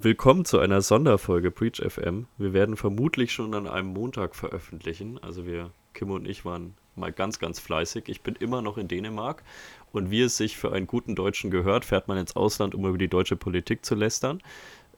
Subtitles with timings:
[0.00, 2.28] Willkommen zu einer Sonderfolge Preach FM.
[2.36, 5.18] Wir werden vermutlich schon an einem Montag veröffentlichen.
[5.24, 8.04] Also wir, Kim und ich, waren mal ganz, ganz fleißig.
[8.06, 9.42] Ich bin immer noch in Dänemark
[9.90, 12.96] und wie es sich für einen guten Deutschen gehört, fährt man ins Ausland, um über
[12.96, 14.40] die deutsche Politik zu lästern.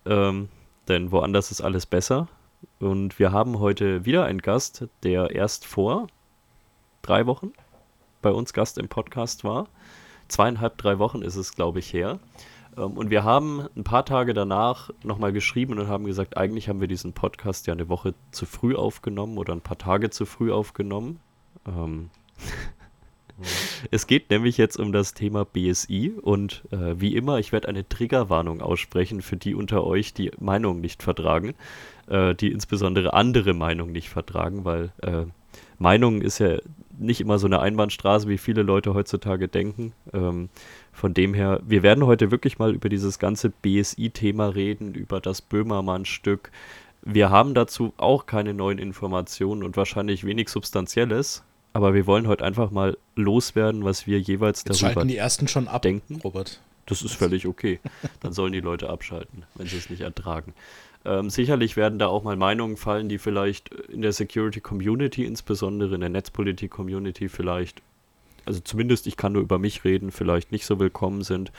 [0.05, 0.51] Ähm,
[0.87, 2.29] denn woanders ist alles besser.
[2.79, 6.09] Und wir haben heute wieder einen Gast, der erst vor
[7.01, 7.55] drei Wochen
[8.21, 9.67] bei uns Gast im Podcast war.
[10.29, 12.21] Zweieinhalb, drei Wochen ist es, glaube ich, her.
[12.77, 16.81] Ähm, und wir haben ein paar Tage danach nochmal geschrieben und haben gesagt, eigentlich haben
[16.81, 20.53] wir diesen Podcast ja eine Woche zu früh aufgenommen oder ein paar Tage zu früh
[20.53, 21.21] aufgenommen.
[21.67, 22.11] Ähm
[23.91, 27.89] es geht nämlich jetzt um das Thema BSI und äh, wie immer, ich werde eine
[27.89, 31.55] Triggerwarnung aussprechen für die unter euch, die Meinung nicht vertragen,
[32.09, 35.25] äh, die insbesondere andere Meinung nicht vertragen, weil äh,
[35.79, 36.59] Meinung ist ja
[36.99, 39.95] nicht immer so eine Einbahnstraße, wie viele Leute heutzutage denken.
[40.13, 40.51] Ähm,
[41.01, 45.41] von dem her, wir werden heute wirklich mal über dieses ganze BSI-Thema reden, über das
[45.41, 46.51] Böhmermann-Stück.
[47.01, 51.43] Wir haben dazu auch keine neuen Informationen und wahrscheinlich wenig Substanzielles,
[51.73, 55.69] aber wir wollen heute einfach mal loswerden, was wir jeweils Jetzt darüber die ersten schon
[55.69, 56.21] ab, denken.
[56.23, 56.61] Robert.
[56.85, 57.81] Das ist völlig okay.
[58.21, 60.53] Dann sollen die Leute abschalten, wenn sie es nicht ertragen.
[61.07, 65.95] Ähm, sicherlich werden da auch mal Meinungen fallen, die vielleicht in der Security Community, insbesondere
[65.95, 67.81] in der Netzpolitik Community, vielleicht,
[68.47, 71.53] also zumindest ich kann nur über mich reden, vielleicht nicht so willkommen sind.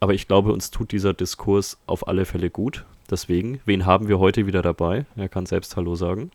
[0.00, 2.84] Aber ich glaube, uns tut dieser Diskurs auf alle Fälle gut.
[3.10, 5.06] Deswegen, wen haben wir heute wieder dabei?
[5.16, 6.30] Er kann selbst Hallo sagen.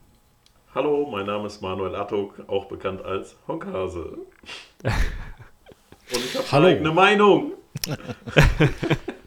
[0.75, 4.17] Hallo, mein Name ist Manuel Attok, auch bekannt als Honkhase.
[4.83, 7.53] Und ich habe eine eigene Meinung.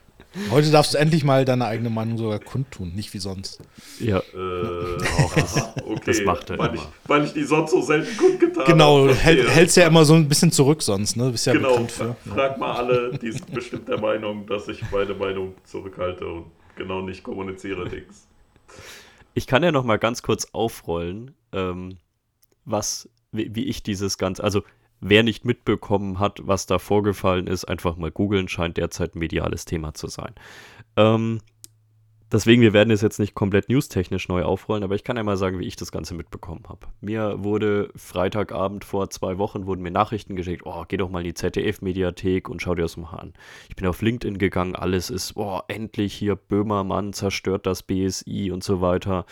[0.50, 3.60] Heute darfst du endlich mal deine eigene Meinung sogar kundtun, nicht wie sonst.
[3.98, 6.00] Ja, äh, auch das, okay.
[6.04, 6.76] das macht er weil immer.
[6.76, 9.08] Ich, weil ich die sonst so selten kundgetan genau, habe.
[9.08, 11.30] Genau, hält, hältst ja immer so ein bisschen zurück sonst, ne?
[11.30, 12.16] Bist ja genau, bekannt für.
[12.24, 17.00] frag mal alle, die sind bestimmt der Meinung, dass ich meine Meinung zurückhalte und genau
[17.00, 18.26] nicht kommuniziere, Dings.
[19.34, 21.98] Ich kann ja noch mal ganz kurz aufrollen, ähm,
[22.64, 24.62] was, wie, wie ich dieses Ganze, also
[25.00, 29.64] Wer nicht mitbekommen hat, was da vorgefallen ist, einfach mal googeln, scheint derzeit ein mediales
[29.66, 30.34] Thema zu sein.
[30.96, 31.40] Ähm,
[32.32, 35.36] deswegen, wir werden es jetzt nicht komplett newstechnisch neu aufrollen, aber ich kann ja mal
[35.36, 36.86] sagen, wie ich das Ganze mitbekommen habe.
[37.02, 41.26] Mir wurde Freitagabend vor zwei Wochen wurden mir Nachrichten geschickt, oh, geh doch mal in
[41.26, 43.34] die ZDF-Mediathek und schau dir das mal an.
[43.68, 48.64] Ich bin auf LinkedIn gegangen, alles ist, oh, endlich hier Böhmermann zerstört das BSI und
[48.64, 49.26] so weiter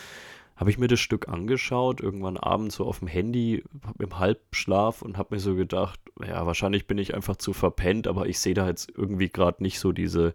[0.57, 3.65] habe ich mir das Stück angeschaut, irgendwann abends so auf dem Handy
[3.99, 8.27] im Halbschlaf und habe mir so gedacht, ja, wahrscheinlich bin ich einfach zu verpennt, aber
[8.27, 10.35] ich sehe da jetzt irgendwie gerade nicht so diese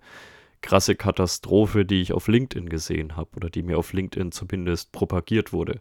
[0.62, 5.54] krasse Katastrophe, die ich auf LinkedIn gesehen habe oder die mir auf LinkedIn zumindest propagiert
[5.54, 5.80] wurde.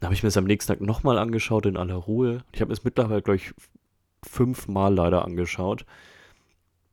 [0.00, 2.44] Dann habe ich mir es am nächsten Tag nochmal angeschaut in aller Ruhe.
[2.52, 3.52] Ich habe es mittlerweile, glaube ich,
[4.22, 5.84] fünfmal leider angeschaut.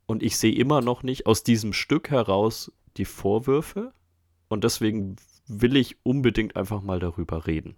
[0.07, 3.93] Und ich sehe immer noch nicht aus diesem Stück heraus die Vorwürfe.
[4.49, 5.15] Und deswegen
[5.47, 7.75] will ich unbedingt einfach mal darüber reden.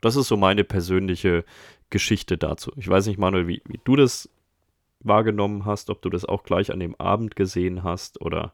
[0.00, 1.44] Das ist so meine persönliche
[1.90, 2.72] Geschichte dazu.
[2.76, 4.28] Ich weiß nicht, Manuel, wie, wie du das
[5.00, 8.52] wahrgenommen hast, ob du das auch gleich an dem Abend gesehen hast oder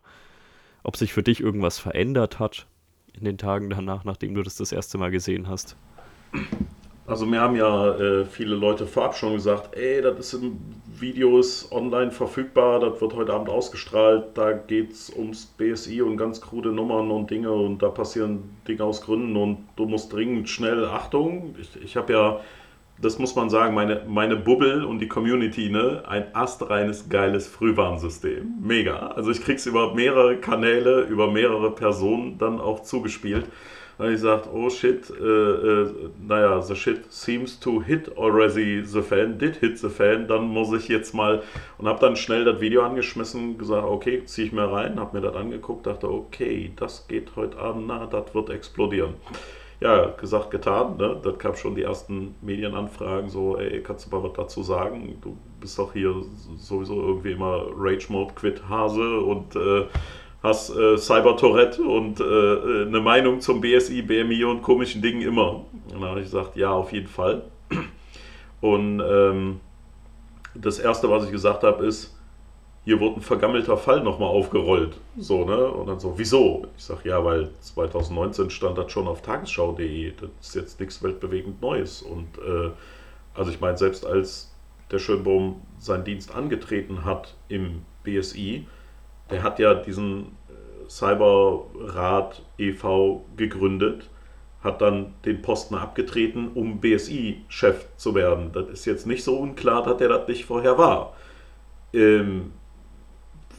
[0.82, 2.66] ob sich für dich irgendwas verändert hat
[3.12, 5.76] in den Tagen danach, nachdem du das das erste Mal gesehen hast.
[7.06, 10.59] Also mir haben ja äh, viele Leute vorab schon gesagt, ey, das ist ein
[10.98, 16.16] Video ist online verfügbar, das wird heute Abend ausgestrahlt, da geht es ums BSI und
[16.16, 20.48] ganz krude Nummern und Dinge und da passieren Dinge aus Gründen und du musst dringend
[20.48, 22.41] schnell, Achtung, ich, ich habe ja,
[23.03, 28.54] das muss man sagen, meine, meine Bubble und die Community, ne, ein astreines, geiles Frühwarnsystem.
[28.62, 29.09] Mega.
[29.09, 33.47] Also ich krieg's über mehrere Kanäle, über mehrere Personen dann auch zugespielt
[33.99, 35.91] habe ich gesagt, oh shit, äh, äh,
[36.27, 40.72] naja, the shit seems to hit already the fan, did hit the fan, dann muss
[40.72, 41.43] ich jetzt mal
[41.78, 45.22] und habe dann schnell das Video angeschmissen, gesagt, okay, ziehe ich mir rein, habe mir
[45.22, 49.15] das angeguckt, dachte, okay, das geht heute Abend, na, das wird explodieren.
[49.81, 51.21] Ja, gesagt, getan, ne?
[51.22, 55.19] das gab schon die ersten Medienanfragen, so, ey, kannst du mal was dazu sagen?
[55.21, 56.15] Du bist doch hier
[56.56, 59.84] sowieso irgendwie immer Rage Mode Quit Hase und äh,
[60.44, 65.22] hast äh, Cyber Tourette und äh, äh eine Meinung zum BSI, BMI und komischen Dingen
[65.22, 65.54] immer.
[65.54, 67.42] Und dann habe ich gesagt, ja, auf jeden Fall.
[68.60, 69.60] Und ähm,
[70.54, 72.15] das erste, was ich gesagt habe, ist,
[72.84, 74.98] hier wurde ein vergammelter Fall nochmal aufgerollt.
[75.16, 75.66] So, ne?
[75.66, 76.66] Und dann so, wieso?
[76.77, 80.13] Ich sage, ja, weil 2019 stand das schon auf tagesschau.de.
[80.21, 82.03] Das ist jetzt nichts weltbewegend Neues.
[82.03, 82.71] Und äh,
[83.34, 84.54] also ich meine, selbst als
[84.91, 88.66] der Schönbaum seinen Dienst angetreten hat im BSI,
[89.30, 90.36] der hat ja diesen
[90.89, 93.25] Cyberrat e.V.
[93.36, 94.09] gegründet,
[94.63, 98.51] hat dann den Posten abgetreten, um BSI-Chef zu werden.
[98.53, 101.15] Das ist jetzt nicht so unklar, dass der das nicht vorher war.
[101.92, 102.53] Ähm,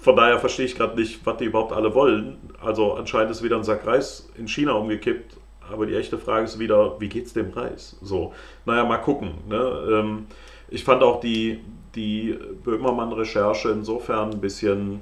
[0.01, 2.37] von daher verstehe ich gerade nicht, was die überhaupt alle wollen.
[2.61, 5.37] Also anscheinend ist wieder ein Sack Reis in China umgekippt.
[5.71, 7.97] Aber die echte Frage ist wieder, wie geht es dem Reis?
[8.01, 8.33] So,
[8.65, 9.31] naja, mal gucken.
[9.49, 9.87] Ne?
[9.91, 10.27] Ähm,
[10.69, 11.59] ich fand auch die,
[11.95, 15.01] die Böhmermann-Recherche insofern ein bisschen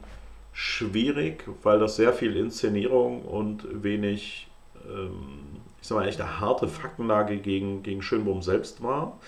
[0.53, 4.47] schwierig, weil das sehr viel Inszenierung und wenig,
[4.87, 9.19] ähm, ich sag mal, echt eine harte Faktenlage gegen, gegen Schönbohm selbst war,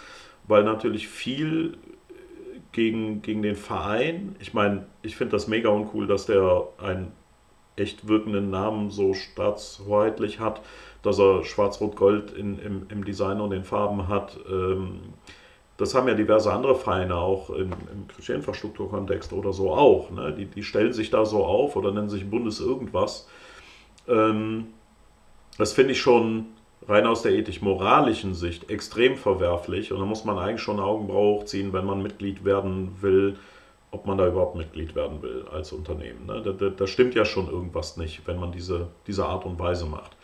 [0.47, 1.77] weil natürlich viel
[2.71, 7.11] gegen, gegen den Verein, ich meine, ich finde das mega uncool, dass der einen
[7.75, 10.61] echt wirkenden Namen so staatshoheitlich hat,
[11.01, 14.37] dass er Schwarz-Rot-Gold im, im Design und den Farben hat.
[14.49, 14.99] Ähm,
[15.77, 20.09] das haben ja diverse andere Vereine auch im, im Infrastrukturkontext oder so auch.
[20.09, 20.33] Ne?
[20.37, 23.27] Die, die stellen sich da so auf oder nennen sich Bundes irgendwas.
[24.07, 24.67] Ähm,
[25.57, 26.47] das finde ich schon
[26.87, 31.73] rein aus der ethisch-moralischen Sicht extrem verwerflich und da muss man eigentlich schon Augenbraue hochziehen,
[31.73, 33.37] wenn man Mitglied werden will,
[33.91, 36.25] ob man da überhaupt Mitglied werden will als Unternehmen.
[36.25, 36.41] Ne?
[36.41, 39.85] Da, da, da, stimmt ja schon irgendwas nicht, wenn man diese, diese Art und Weise
[39.85, 40.14] macht.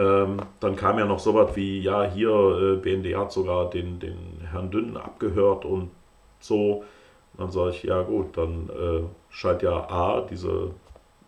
[0.00, 4.00] Ähm, dann kam ja noch so was wie, ja, hier, äh, BND hat sogar den,
[4.00, 4.16] den
[4.50, 5.90] Herrn Dünn abgehört und
[6.40, 6.84] so.
[7.36, 10.70] dann sage ich, ja gut, dann äh, scheint ja A, diese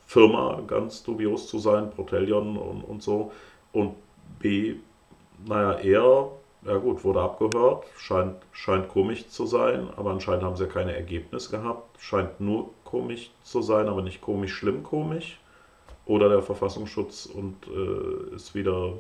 [0.07, 3.33] Firma ganz dubios zu sein, Protellion und, und so.
[3.73, 3.95] Und
[4.39, 4.77] B,
[5.47, 6.29] naja, er,
[6.63, 10.97] ja gut, wurde abgehört, scheint, scheint komisch zu sein, aber anscheinend haben sie ja keine
[10.97, 12.01] Ergebnisse gehabt.
[12.01, 15.42] Scheint nur komisch zu sein, aber nicht komisch, schlimm komisch
[16.07, 18.95] oder der Verfassungsschutz und äh, ist wieder,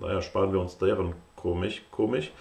[0.00, 2.32] naja, sparen wir uns deren komisch, komisch.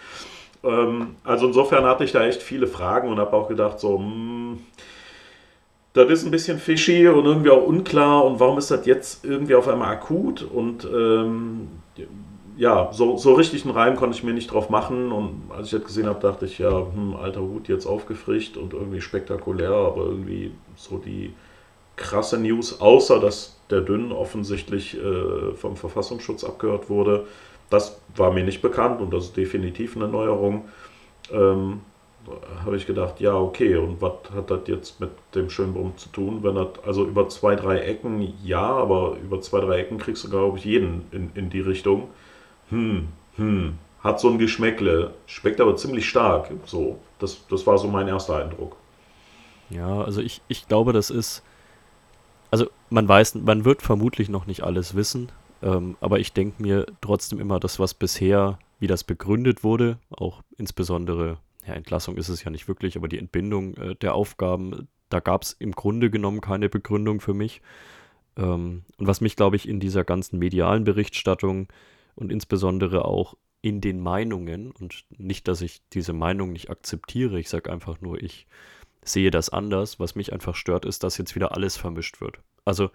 [0.64, 4.06] Ähm, also insofern hatte ich da echt viele Fragen und habe auch gedacht, so, mh,
[4.06, 4.60] hm,
[5.94, 9.56] das ist ein bisschen fishy und irgendwie auch unklar und warum ist das jetzt irgendwie
[9.56, 11.70] auf einmal akut und ähm,
[12.58, 15.72] ja, so, so richtig einen Reim konnte ich mir nicht drauf machen und als ich
[15.72, 20.04] das gesehen habe, dachte ich, ja, hm, alter Hut, jetzt aufgefrischt und irgendwie spektakulär, aber
[20.06, 21.34] irgendwie so die
[21.96, 27.26] krasse News, außer dass der Dünn offensichtlich äh, vom Verfassungsschutz abgehört wurde.
[27.70, 30.66] Das war mir nicht bekannt und das ist definitiv eine Neuerung.
[31.32, 31.82] Ähm,
[32.64, 36.40] habe ich gedacht, ja, okay, und was hat das jetzt mit dem Schönbrunn zu tun?
[36.42, 40.30] Wenn das, also über zwei, drei Ecken, ja, aber über zwei, drei Ecken kriegst du,
[40.30, 42.10] glaube ich, jeden in, in die Richtung.
[42.70, 46.50] Hm, hm, hat so ein Geschmäckle, schmeckt aber ziemlich stark.
[46.66, 48.76] So, das, das war so mein erster Eindruck.
[49.70, 51.44] Ja, also ich, ich glaube, das ist
[52.52, 55.30] also man weiß, man wird vermutlich noch nicht alles wissen,
[55.62, 60.42] ähm, aber ich denke mir trotzdem immer, dass was bisher, wie das begründet wurde, auch
[60.58, 61.38] insbesondere,
[61.68, 65.44] ja, Entlassung ist es ja nicht wirklich, aber die Entbindung äh, der Aufgaben, da gab
[65.44, 67.62] es im Grunde genommen keine Begründung für mich.
[68.38, 71.68] Ähm, und was mich, glaube ich, in dieser ganzen medialen Berichterstattung
[72.16, 77.50] und insbesondere auch in den Meinungen, und nicht, dass ich diese Meinung nicht akzeptiere, ich
[77.50, 78.46] sage einfach nur, ich
[79.06, 80.00] sehe das anders.
[80.00, 82.40] Was mich einfach stört, ist, dass jetzt wieder alles vermischt wird.
[82.66, 82.90] Also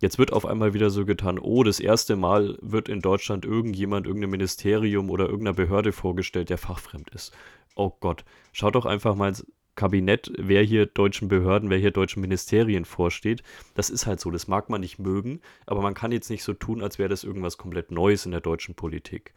[0.00, 4.06] jetzt wird auf einmal wieder so getan, oh, das erste Mal wird in Deutschland irgendjemand,
[4.06, 7.32] irgendein Ministerium oder irgendeiner Behörde vorgestellt, der fachfremd ist.
[7.76, 12.20] Oh Gott, schaut doch einfach mal ins Kabinett, wer hier deutschen Behörden, wer hier deutschen
[12.20, 13.42] Ministerien vorsteht.
[13.74, 16.52] Das ist halt so, das mag man nicht mögen, aber man kann jetzt nicht so
[16.52, 19.34] tun, als wäre das irgendwas komplett Neues in der deutschen Politik.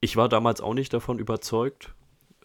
[0.00, 1.94] Ich war damals auch nicht davon überzeugt,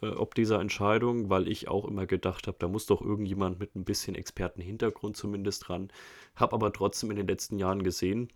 [0.02, 3.76] äh, ob dieser Entscheidung, weil ich auch immer gedacht habe, da muss doch irgendjemand mit
[3.76, 5.92] ein bisschen Expertenhintergrund zumindest dran.
[6.36, 8.30] Habe aber trotzdem in den letzten Jahren gesehen,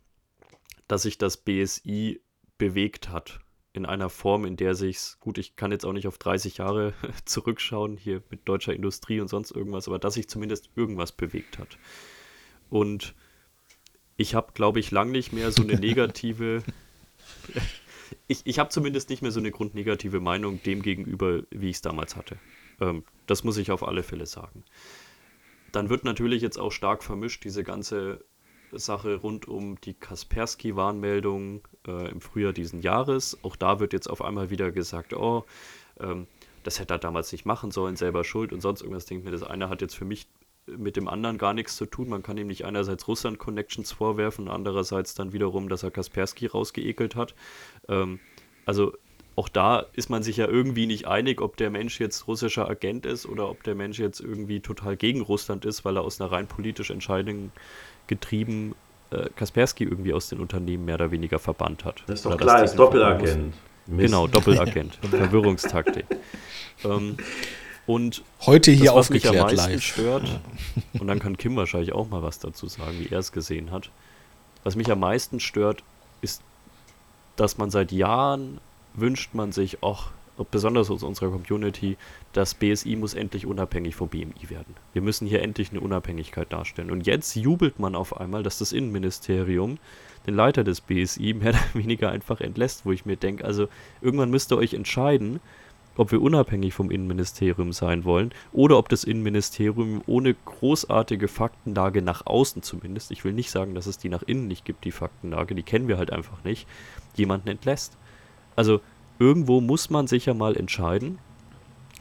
[0.88, 2.22] dass sich das BSI
[2.58, 3.39] bewegt hat.
[3.75, 6.93] In einer Form, in der sich gut, ich kann jetzt auch nicht auf 30 Jahre
[7.25, 11.77] zurückschauen, hier mit deutscher Industrie und sonst irgendwas, aber dass sich zumindest irgendwas bewegt hat.
[12.70, 13.15] Und
[14.15, 16.63] ich habe, glaube ich, lang nicht mehr so eine negative
[18.27, 21.82] ich, ich habe zumindest nicht mehr so eine grundnegative Meinung dem gegenüber, wie ich es
[21.82, 22.38] damals hatte.
[22.80, 24.63] Ähm, das muss ich auf alle Fälle sagen.
[25.72, 28.24] Dann wird natürlich jetzt auch stark vermischt diese ganze
[28.72, 33.38] Sache rund um die Kaspersky-Warnmeldung äh, im Frühjahr diesen Jahres.
[33.44, 35.46] Auch da wird jetzt auf einmal wieder gesagt, oh,
[36.00, 36.27] ähm,
[36.63, 39.06] das hätte er damals nicht machen sollen, selber schuld und sonst irgendwas.
[39.06, 40.27] Denke mir, das eine hat jetzt für mich
[40.67, 42.10] mit dem anderen gar nichts zu tun.
[42.10, 47.36] Man kann ihm nicht einerseits Russland-Connections vorwerfen, andererseits dann wiederum, dass er Kaspersky rausgeekelt hat.
[47.89, 48.20] Ähm,
[48.65, 48.93] also
[49.36, 53.05] auch da ist man sich ja irgendwie nicht einig, ob der Mensch jetzt russischer Agent
[53.05, 56.32] ist oder ob der Mensch jetzt irgendwie total gegen Russland ist, weil er aus einer
[56.32, 57.51] rein politischen Entscheidung
[58.08, 58.75] getrieben
[59.10, 62.03] äh, Kaspersky irgendwie aus den Unternehmen mehr oder weniger verbannt hat.
[62.05, 63.53] Das ist doch klar, er ist Doppelagent.
[63.88, 64.96] Genau, Doppelagent.
[65.01, 66.05] Verwirrungstaktik.
[66.86, 67.17] ähm,
[67.86, 69.84] und heute hier das, was aufgeklärt mich am meisten live.
[69.84, 70.40] stört,
[71.00, 73.90] und dann kann Kim wahrscheinlich auch mal was dazu sagen, wie er es gesehen hat.
[74.63, 75.84] Was mich am meisten stört,
[76.22, 76.42] ist,
[77.36, 78.60] dass man seit Jahren
[78.94, 80.12] wünscht man sich, ach,
[80.52, 81.98] besonders aus unserer Community,
[82.32, 84.75] das BSI muss endlich unabhängig vom BMI werden.
[84.94, 86.90] Wir müssen hier endlich eine Unabhängigkeit darstellen.
[86.90, 89.78] Und jetzt jubelt man auf einmal, dass das Innenministerium
[90.25, 93.68] den Leiter des BSI mehr oder weniger einfach entlässt, wo ich mir denke, also
[94.02, 95.40] irgendwann müsst ihr euch entscheiden,
[95.95, 102.25] ob wir unabhängig vom Innenministerium sein wollen oder ob das Innenministerium ohne großartige Faktenlage nach
[102.25, 105.55] außen zumindest, ich will nicht sagen, dass es die nach innen nicht gibt, die Faktenlage,
[105.55, 106.67] die kennen wir halt einfach nicht,
[107.15, 107.97] jemanden entlässt.
[108.55, 108.81] Also
[109.19, 111.19] irgendwo muss man sich ja mal entscheiden,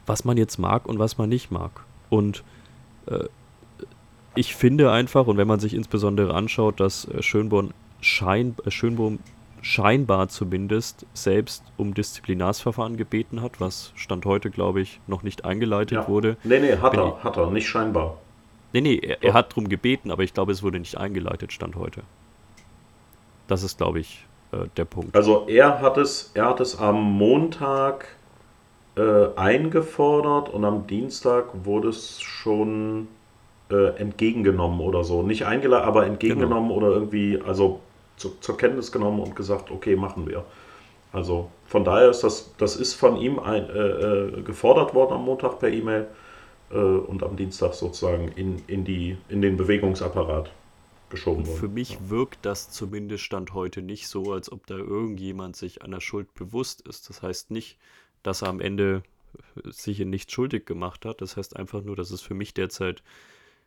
[0.07, 1.85] was man jetzt mag und was man nicht mag.
[2.11, 2.43] Und
[3.07, 3.25] äh,
[4.35, 9.19] ich finde einfach, und wenn man sich insbesondere anschaut, dass äh, Schönborn schein, äh, Schönbohm
[9.63, 15.99] scheinbar zumindest selbst um Disziplinarsverfahren gebeten hat, was Stand heute, glaube ich, noch nicht eingeleitet
[15.99, 16.09] Ja.
[16.09, 16.37] wurde.
[16.45, 18.19] Nee, nee, hat Bin er, hat er, nicht scheinbar.
[18.73, 21.77] Nee, nee, er, er hat drum gebeten, aber ich glaube, es wurde nicht eingeleitet, Stand
[21.77, 22.03] heute.
[23.47, 25.15] Das ist, glaube ich, äh, der Punkt.
[25.15, 28.09] Also er hat es, er hat es am Montag
[28.97, 33.07] äh, eingefordert und am Dienstag wurde es schon
[33.71, 35.23] äh, entgegengenommen oder so.
[35.23, 37.81] Nicht eingeladen, aber entgegengenommen oder irgendwie, also
[38.17, 40.45] zu, zur Kenntnis genommen und gesagt, okay, machen wir.
[41.13, 45.25] Also von daher ist das, das ist von ihm ein, äh, äh, gefordert worden am
[45.25, 46.09] Montag per E-Mail
[46.71, 50.51] äh, und am Dienstag sozusagen in, in, die, in den Bewegungsapparat
[51.11, 51.59] geschoben worden.
[51.59, 56.01] Für mich wirkt das zumindest Stand heute nicht so, als ob da irgendjemand sich einer
[56.01, 57.11] Schuld bewusst ist.
[57.11, 57.79] Das heißt nicht,
[58.23, 59.03] dass er am Ende
[59.65, 61.21] sich in nichts schuldig gemacht hat.
[61.21, 63.03] Das heißt einfach nur, dass es für mich derzeit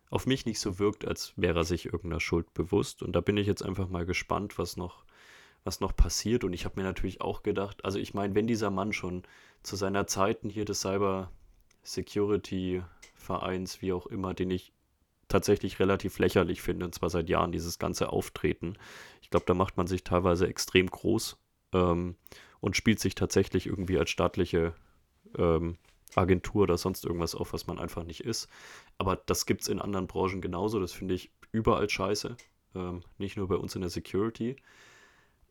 [0.10, 3.04] auf mich nicht so wirkt, als wäre er sich irgendeiner Schuld bewusst.
[3.04, 5.06] Und da bin ich jetzt einfach mal gespannt, was noch,
[5.64, 6.44] was noch passiert.
[6.44, 9.24] Und ich habe mir natürlich auch gedacht, also ich meine, wenn dieser Mann schon
[9.64, 11.32] zu seiner Zeiten hier des Cyber
[11.84, 12.84] Security
[13.16, 14.74] Vereins, wie auch immer, den ich
[15.28, 18.78] tatsächlich relativ lächerlich finde, und zwar seit Jahren, dieses ganze Auftreten.
[19.22, 21.38] Ich glaube, da macht man sich teilweise extrem groß
[21.74, 22.16] ähm,
[22.60, 24.74] und spielt sich tatsächlich irgendwie als staatliche
[25.38, 25.78] ähm,
[26.16, 28.50] Agentur oder sonst irgendwas auf, was man einfach nicht ist.
[28.98, 30.80] Aber das gibt es in anderen Branchen genauso.
[30.80, 32.36] Das finde ich überall scheiße.
[32.76, 34.56] Ähm, nicht nur bei uns in der Security.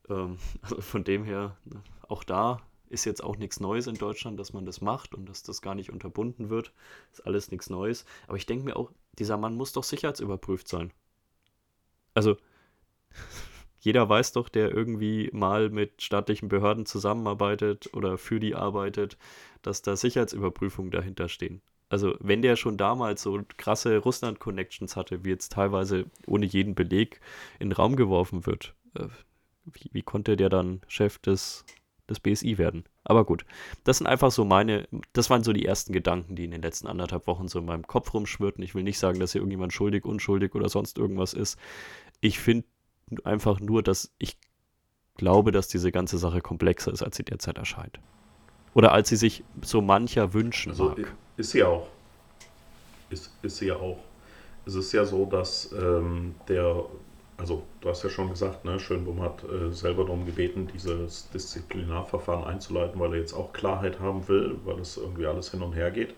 [0.09, 4.39] Ähm, also von dem her, ne, auch da ist jetzt auch nichts Neues in Deutschland,
[4.39, 6.73] dass man das macht und dass das gar nicht unterbunden wird.
[7.13, 8.05] Ist alles nichts Neues.
[8.29, 10.93] Aber ich denke mir auch, dieser Mann muss doch sicherheitsüberprüft sein.
[12.15, 12.37] Also,
[13.85, 19.19] jeder weiß doch, der irgendwie mal mit staatlichen Behörden zusammenarbeitet oder für die arbeitet,
[19.61, 21.61] dass da Sicherheitsüberprüfungen dahinter stehen.
[21.91, 27.21] Also, wenn der schon damals so krasse Russland-Connections hatte, wie jetzt teilweise ohne jeden Beleg
[27.59, 29.09] in den Raum geworfen wird, äh,
[29.67, 31.67] wie, wie konnte der dann Chef des,
[32.09, 32.85] des BSI werden?
[33.05, 33.45] Aber gut,
[33.85, 36.87] das sind einfach so meine, das waren so die ersten Gedanken, die in den letzten
[36.87, 38.65] anderthalb Wochen so in meinem Kopf rumschwirrten.
[38.65, 41.59] Ich will nicht sagen, dass hier irgendjemand schuldig, unschuldig oder sonst irgendwas ist.
[42.23, 42.65] Ich finde
[43.25, 44.39] einfach nur, dass ich
[45.17, 48.01] glaube, dass diese ganze Sache komplexer ist, als sie derzeit erscheint.
[48.75, 51.15] Oder als sie sich so mancher wünschen Also mag.
[51.37, 51.87] ist sie auch.
[53.11, 53.99] Ist, ist sie ja auch.
[54.67, 56.85] Es ist ja so, dass ähm, der,
[57.37, 62.45] also du hast ja schon gesagt, ne, Schönbohm hat äh, selber darum gebeten, dieses Disziplinarverfahren
[62.45, 65.91] einzuleiten, weil er jetzt auch Klarheit haben will, weil es irgendwie alles hin und her
[65.91, 66.15] geht.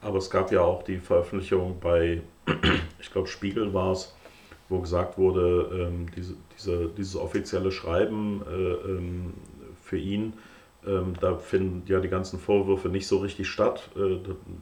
[0.00, 2.22] Aber es gab ja auch die Veröffentlichung bei,
[3.00, 4.12] ich glaube, Spiegel war es,
[4.72, 9.34] wo gesagt wurde, ähm, diese, diese, dieses offizielle Schreiben äh, ähm,
[9.82, 10.34] für ihn,
[10.86, 13.90] ähm, da finden ja die ganzen Vorwürfe nicht so richtig statt.
[13.96, 14.18] Äh,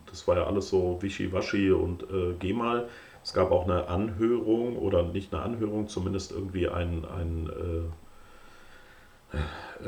[0.07, 2.89] das- war ja alles so wischiwaschi und äh, geh mal.
[3.25, 7.91] Es gab auch eine Anhörung oder nicht eine Anhörung, zumindest irgendwie ein, ein äh,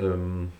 [0.00, 0.52] ähm,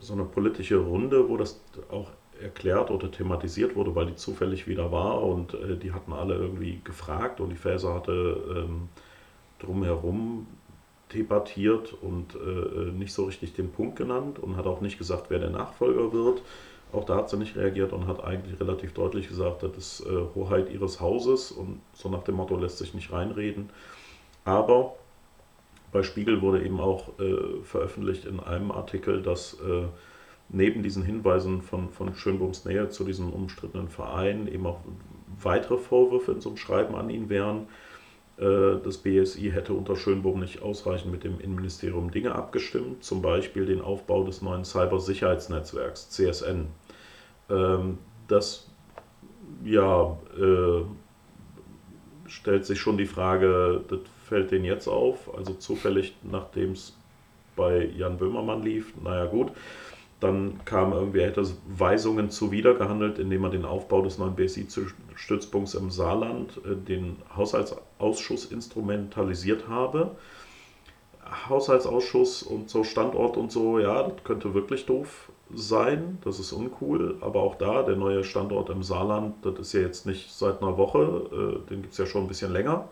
[0.00, 1.60] so eine politische Runde, wo das
[1.90, 2.10] auch
[2.44, 6.80] erklärt oder thematisiert wurde, weil die zufällig wieder war und äh, die hatten alle irgendwie
[6.84, 8.88] gefragt und die Faeser hatte ähm,
[9.58, 10.46] drumherum
[11.12, 15.38] debattiert und äh, nicht so richtig den Punkt genannt und hat auch nicht gesagt, wer
[15.38, 16.42] der Nachfolger wird.
[16.92, 20.26] Auch da hat sie nicht reagiert und hat eigentlich relativ deutlich gesagt, das ist äh,
[20.34, 23.70] Hoheit ihres Hauses und so nach dem Motto lässt sich nicht reinreden.
[24.44, 24.94] Aber
[25.92, 29.84] bei Spiegel wurde eben auch äh, veröffentlicht in einem Artikel, dass äh,
[30.48, 34.80] neben diesen Hinweisen von, von Schönbohms Nähe zu diesem umstrittenen Verein eben auch
[35.42, 37.66] weitere Vorwürfe in so einem Schreiben an ihn wären.
[38.38, 43.66] Äh, Das BSI hätte unter Schönbohm nicht ausreichend mit dem Innenministerium Dinge abgestimmt, zum Beispiel
[43.66, 46.66] den Aufbau des neuen Cybersicherheitsnetzwerks CSN.
[47.50, 47.98] Ähm,
[48.28, 48.70] Das
[49.64, 50.82] ja, äh,
[52.26, 56.96] stellt sich schon die Frage, das fällt denen jetzt auf, also zufällig, nachdem es
[57.56, 59.52] bei Jan Böhmermann lief, naja gut.
[60.20, 66.60] Dann kam irgendwie, hätte Weisungen zuwidergehandelt, indem er den Aufbau des neuen BSI-Stützpunkts im Saarland,
[66.64, 70.12] äh, den Haushaltsausschuss instrumentalisiert habe.
[71.48, 76.18] Haushaltsausschuss und so Standort und so, ja, das könnte wirklich doof sein.
[76.24, 77.16] Das ist uncool.
[77.20, 80.76] Aber auch da, der neue Standort im Saarland, das ist ja jetzt nicht seit einer
[80.78, 82.88] Woche, äh, den gibt es ja schon ein bisschen länger.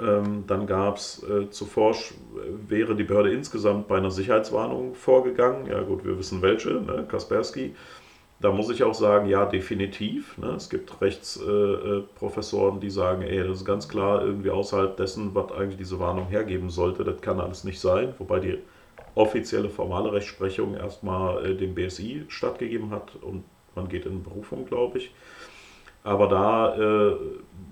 [0.00, 1.94] Ähm, dann gab es äh, zuvor,
[2.68, 5.66] wäre die Behörde insgesamt bei einer Sicherheitswarnung vorgegangen.
[5.66, 7.04] Ja gut, wir wissen welche, ne?
[7.08, 7.74] Kaspersky.
[8.40, 10.36] Da muss ich auch sagen, ja, definitiv.
[10.36, 10.54] Ne?
[10.56, 15.52] Es gibt Rechtsprofessoren, äh, die sagen, ey, das ist ganz klar irgendwie außerhalb dessen, was
[15.52, 17.04] eigentlich diese Warnung hergeben sollte.
[17.04, 18.14] Das kann alles nicht sein.
[18.18, 18.58] Wobei die
[19.14, 23.44] offizielle formale Rechtsprechung erstmal äh, dem BSI stattgegeben hat und
[23.76, 25.12] man geht in Berufung, glaube ich.
[26.04, 27.16] Aber da äh,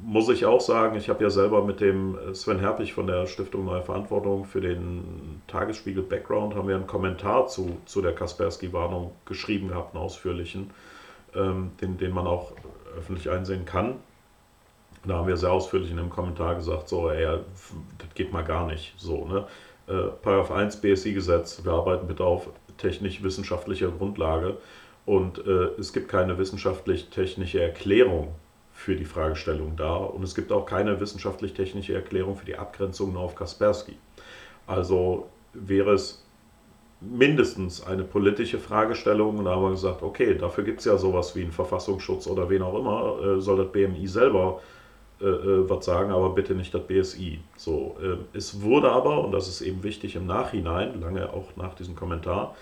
[0.03, 3.65] muss ich auch sagen, ich habe ja selber mit dem Sven Herpich von der Stiftung
[3.65, 9.69] Neue Verantwortung für den Tagesspiegel Background haben wir einen Kommentar zu, zu der Kaspersky-Warnung geschrieben
[9.69, 10.71] gehabt, einen ausführlichen,
[11.35, 12.53] ähm, den, den man auch
[12.97, 13.97] öffentlich einsehen kann.
[15.05, 17.39] Da haben wir sehr ausführlich in dem Kommentar gesagt, so, ey,
[17.99, 18.95] das geht mal gar nicht.
[18.99, 19.47] So, ne?
[19.87, 24.57] Äh, Paragraph 1 BSI-Gesetz, wir arbeiten bitte auf technisch-wissenschaftlicher Grundlage.
[25.11, 28.29] Und äh, es gibt keine wissenschaftlich-technische Erklärung
[28.73, 29.97] für die Fragestellung da.
[29.97, 33.97] Und es gibt auch keine wissenschaftlich-technische Erklärung für die Abgrenzung auf Kaspersky.
[34.69, 36.25] Also wäre es
[37.01, 39.39] mindestens eine politische Fragestellung.
[39.39, 42.49] Und da haben wir gesagt, okay, dafür gibt es ja sowas wie einen Verfassungsschutz oder
[42.49, 44.61] wen auch immer, äh, soll das BMI selber
[45.21, 47.41] äh, äh, was sagen, aber bitte nicht das BSI.
[47.57, 51.75] So, äh, es wurde aber, und das ist eben wichtig im Nachhinein, lange auch nach
[51.75, 52.55] diesem Kommentar,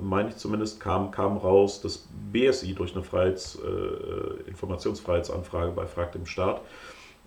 [0.00, 6.12] meine ich zumindest, kam, kam raus, dass BSI durch eine Freiheits, äh, Informationsfreiheitsanfrage bei Frag
[6.12, 6.60] dem Staat,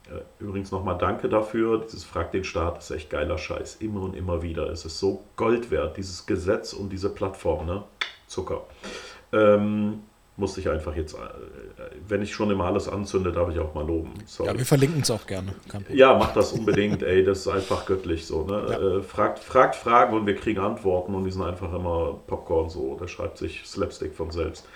[0.10, 4.16] äh, übrigens nochmal danke dafür, dieses Frag den Staat ist echt geiler Scheiß, immer und
[4.16, 4.70] immer wieder.
[4.70, 7.84] Es ist so Gold wert, dieses Gesetz und diese Plattform, ne?
[8.28, 8.66] Zucker.
[9.34, 10.04] Ähm,
[10.38, 11.18] musste ich einfach jetzt, äh,
[12.08, 14.14] wenn ich schon immer alles anzünde, darf ich auch mal loben.
[14.26, 14.52] Sorry.
[14.52, 15.54] Ja, wir verlinken es auch gerne.
[15.90, 18.46] Ja, macht das unbedingt, ey, das ist einfach göttlich so.
[18.46, 18.66] Ne?
[18.70, 18.98] Ja.
[18.98, 22.96] Äh, fragt, fragt Fragen und wir kriegen Antworten und die sind einfach immer Popcorn so.
[23.00, 24.68] Da schreibt sich Slapstick von selbst.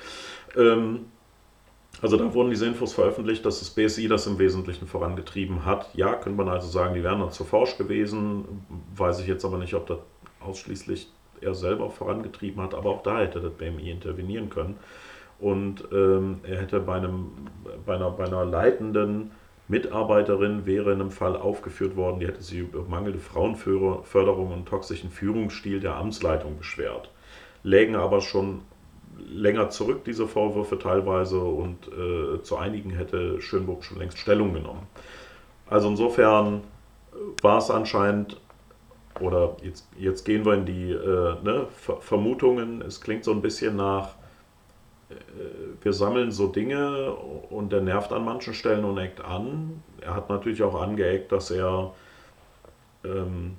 [0.58, 1.06] Ähm,
[2.02, 5.90] also da wurden diese Infos veröffentlicht, dass das BSI das im Wesentlichen vorangetrieben hat.
[5.94, 8.66] Ja, könnte man also sagen, die wären dann zu forsch gewesen.
[8.96, 10.00] Weiß ich jetzt aber nicht, ob das
[10.40, 11.08] ausschließlich
[11.42, 14.78] er selber vorangetrieben hat, aber auch da hätte das BMI intervenieren können.
[15.42, 17.32] Und ähm, er hätte bei, einem,
[17.86, 19.32] bei, einer, bei einer leitenden
[19.68, 25.10] Mitarbeiterin wäre in einem Fall aufgeführt worden, die hätte sich über mangelnde Frauenförderung und toxischen
[25.10, 27.10] Führungsstil der Amtsleitung beschwert.
[27.64, 28.62] Lägen aber schon
[29.18, 34.88] länger zurück, diese Vorwürfe teilweise, und äh, zu einigen hätte Schönburg schon längst Stellung genommen.
[35.68, 36.62] Also insofern
[37.42, 38.40] war es anscheinend,
[39.20, 41.68] oder jetzt, jetzt gehen wir in die äh, ne,
[42.00, 44.16] Vermutungen, es klingt so ein bisschen nach,
[45.82, 47.14] wir sammeln so Dinge
[47.50, 49.84] und der nervt an manchen Stellen und eckt an.
[50.02, 51.94] Er hat natürlich auch angeeckt, dass er,
[53.04, 53.58] ähm,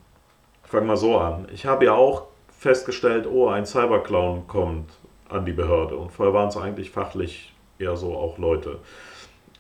[0.65, 2.27] ich fange mal so an, ich habe ja auch
[2.59, 4.91] festgestellt, oh, ein Cyberclown kommt
[5.29, 8.79] an die Behörde und vorher waren es eigentlich fachlich eher so auch Leute.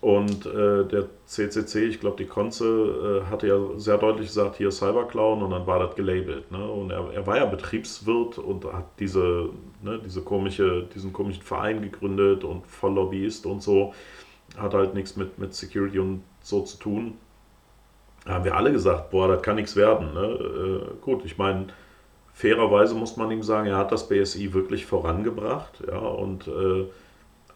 [0.02, 4.72] Und äh, der CCC, ich glaube, die Konze, äh, hatte ja sehr deutlich gesagt, hier
[4.72, 6.50] Cyberclown und dann war das gelabelt.
[6.50, 6.58] Ne?
[6.58, 11.82] Und er, er war ja Betriebswirt und hat diese, ne, diese komische, diesen komischen Verein
[11.82, 13.94] gegründet und voll Lobbyist und so.
[14.58, 17.16] Hat halt nichts mit, mit Security und so zu tun.
[18.24, 20.14] Da haben wir alle gesagt, boah, das kann nichts werden.
[20.14, 20.26] Ne?
[20.26, 21.68] Äh, gut, ich meine,
[22.32, 25.80] fairerweise muss man ihm sagen, er hat das BSI wirklich vorangebracht.
[25.86, 26.86] Ja, und äh,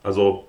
[0.04, 0.46] also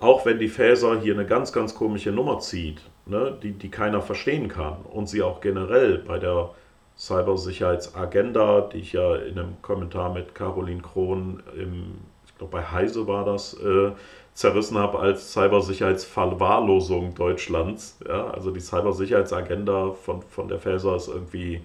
[0.00, 4.02] auch wenn die Faeser hier eine ganz, ganz komische Nummer zieht, ne, die, die keiner
[4.02, 6.50] verstehen kann und sie auch generell bei der
[6.98, 13.06] Cybersicherheitsagenda, die ich ja in einem Kommentar mit Caroline Krohn im, ich glaube bei Heise
[13.06, 13.92] war das, äh,
[14.34, 17.98] zerrissen habe als Cybersicherheitsverwahrlosung Deutschlands.
[18.06, 21.62] Ja, also die Cybersicherheitsagenda von, von der Faeser ist irgendwie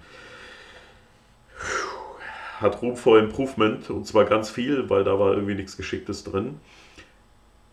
[2.62, 6.60] hat Room for Improvement und zwar ganz viel, weil da war irgendwie nichts Geschicktes drin.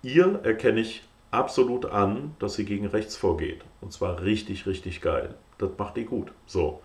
[0.07, 3.65] Ihr erkenne ich absolut an, dass sie gegen rechts vorgeht.
[3.81, 5.35] Und zwar richtig, richtig geil.
[5.59, 6.31] Das macht ihr gut.
[6.47, 6.81] So.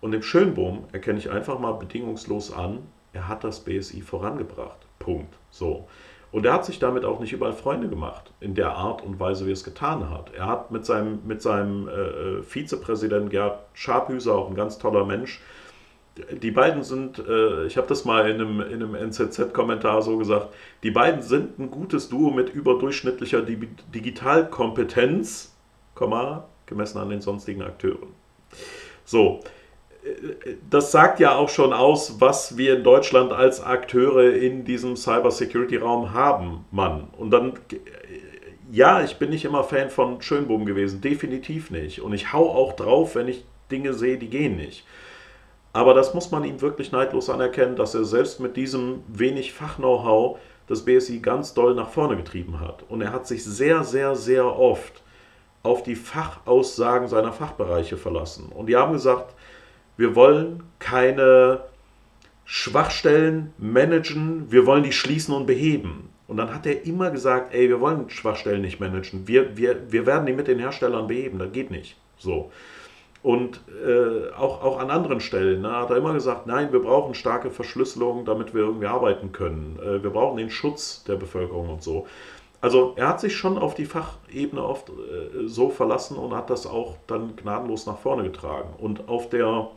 [0.00, 2.80] Und im Schönbohm erkenne ich einfach mal bedingungslos an,
[3.12, 4.78] er hat das BSI vorangebracht.
[4.98, 5.32] Punkt.
[5.48, 5.86] So.
[6.32, 9.46] Und er hat sich damit auch nicht überall Freunde gemacht, in der Art und Weise,
[9.46, 10.34] wie er es getan hat.
[10.34, 15.04] Er hat mit seinem, mit seinem äh, äh Vizepräsidenten Gerd Scharphüser, auch ein ganz toller
[15.04, 15.40] Mensch,
[16.30, 20.48] die beiden sind, äh, ich habe das mal in einem, in einem NZZ-Kommentar so gesagt,
[20.82, 25.54] die beiden sind ein gutes Duo mit überdurchschnittlicher Di Digitalkompetenz,
[26.66, 28.08] gemessen an den sonstigen Akteuren.
[29.04, 29.40] So,
[30.04, 34.96] äh, das sagt ja auch schon aus, was wir in Deutschland als Akteure in diesem
[34.96, 37.08] Cybersecurity-Raum haben, Mann.
[37.18, 37.54] Und dann,
[38.72, 42.00] ja, ich bin nicht immer Fan von Schönboom gewesen, definitiv nicht.
[42.00, 44.84] Und ich hau auch drauf, wenn ich Dinge sehe, die gehen nicht.
[45.76, 50.38] Aber das muss man ihm wirklich neidlos anerkennen, dass er selbst mit diesem wenig Fach-Know-how
[50.68, 52.84] das BSI ganz doll nach vorne getrieben hat.
[52.88, 55.02] Und er hat sich sehr, sehr, sehr oft
[55.62, 58.46] auf die Fachaussagen seiner Fachbereiche verlassen.
[58.54, 59.34] Und die haben gesagt,
[59.98, 61.60] wir wollen keine
[62.46, 66.08] Schwachstellen managen, wir wollen die schließen und beheben.
[66.26, 70.06] Und dann hat er immer gesagt, ey, wir wollen Schwachstellen nicht managen, wir, wir, wir
[70.06, 71.96] werden die mit den Herstellern beheben, das geht nicht.
[72.16, 72.50] So.
[73.26, 77.12] Und äh, auch, auch an anderen Stellen ne, hat er immer gesagt, nein, wir brauchen
[77.12, 79.80] starke Verschlüsselung, damit wir irgendwie arbeiten können.
[79.82, 82.06] Äh, wir brauchen den Schutz der Bevölkerung und so.
[82.60, 86.68] Also er hat sich schon auf die Fachebene oft äh, so verlassen und hat das
[86.68, 88.68] auch dann gnadenlos nach vorne getragen.
[88.78, 89.70] Und auf der,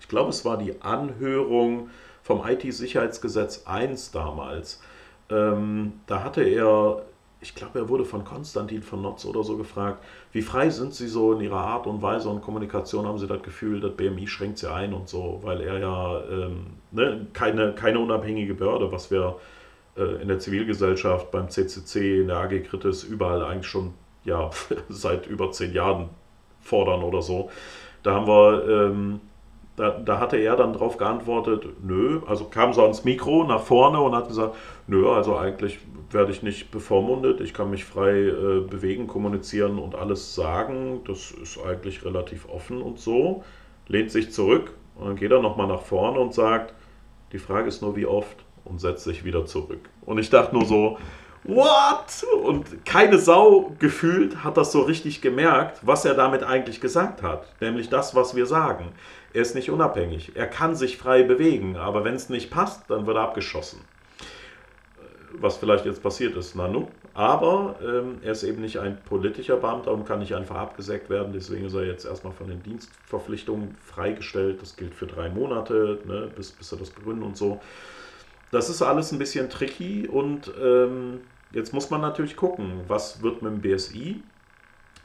[0.00, 1.90] ich glaube, es war die Anhörung
[2.22, 4.80] vom IT-Sicherheitsgesetz 1 damals,
[5.28, 7.02] ähm, da hatte er
[7.42, 11.08] ich glaube, er wurde von Konstantin von Notz oder so gefragt, wie frei sind Sie
[11.08, 13.04] so in Ihrer Art und Weise und Kommunikation?
[13.04, 16.66] Haben Sie das Gefühl, das BMI schränkt Sie ein und so, weil er ja ähm,
[16.92, 19.36] ne, keine, keine unabhängige Behörde, was wir
[19.96, 23.92] äh, in der Zivilgesellschaft, beim CCC, in der AG Kritis, überall eigentlich schon
[24.24, 24.50] ja,
[24.88, 26.10] seit über zehn Jahren
[26.60, 27.50] fordern oder so.
[28.04, 29.20] Da haben wir ähm,
[29.76, 34.00] da, da hatte er dann darauf geantwortet, nö, also kam so ans Mikro nach vorne
[34.00, 34.54] und hat gesagt,
[34.86, 35.78] nö, also eigentlich
[36.10, 41.30] werde ich nicht bevormundet, ich kann mich frei äh, bewegen, kommunizieren und alles sagen, das
[41.30, 43.44] ist eigentlich relativ offen und so,
[43.88, 46.74] lehnt sich zurück und dann geht er nochmal nach vorne und sagt,
[47.32, 49.88] die Frage ist nur wie oft und setzt sich wieder zurück.
[50.04, 50.98] Und ich dachte nur so,
[51.44, 52.24] what?
[52.42, 57.46] Und keine Sau gefühlt hat das so richtig gemerkt, was er damit eigentlich gesagt hat.
[57.60, 58.92] Nämlich das, was wir sagen.
[59.32, 60.32] Er ist nicht unabhängig.
[60.34, 63.80] Er kann sich frei bewegen, aber wenn es nicht passt, dann wird er abgeschossen.
[65.34, 66.88] Was vielleicht jetzt passiert ist, Nanu.
[67.14, 71.32] Aber ähm, er ist eben nicht ein politischer Beamter und kann nicht einfach abgesägt werden.
[71.32, 74.60] Deswegen ist er jetzt erstmal von den Dienstverpflichtungen freigestellt.
[74.62, 77.60] Das gilt für drei Monate, ne, bis, bis er das begründen und so.
[78.50, 81.20] Das ist alles ein bisschen tricky und ähm,
[81.52, 84.22] jetzt muss man natürlich gucken, was wird mit dem BSI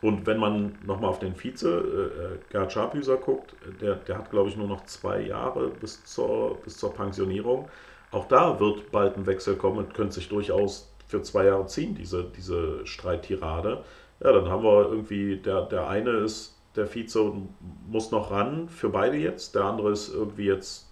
[0.02, 4.30] und wenn man nochmal auf den Vize, äh, äh, Gerhard Scharpüser, guckt, der, der hat,
[4.30, 7.68] glaube ich, nur noch zwei Jahre bis zur, bis zur Pensionierung.
[8.12, 11.96] Auch da wird bald ein Wechsel kommen und könnte sich durchaus für zwei Jahre ziehen,
[11.96, 13.84] diese, diese Streittirade.
[14.20, 17.34] Ja, dann haben wir irgendwie, der, der eine ist der Vize
[17.88, 20.88] muss noch ran für beide jetzt, der andere ist irgendwie jetzt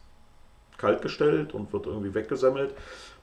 [0.77, 2.73] kaltgestellt und wird irgendwie weggesemmelt.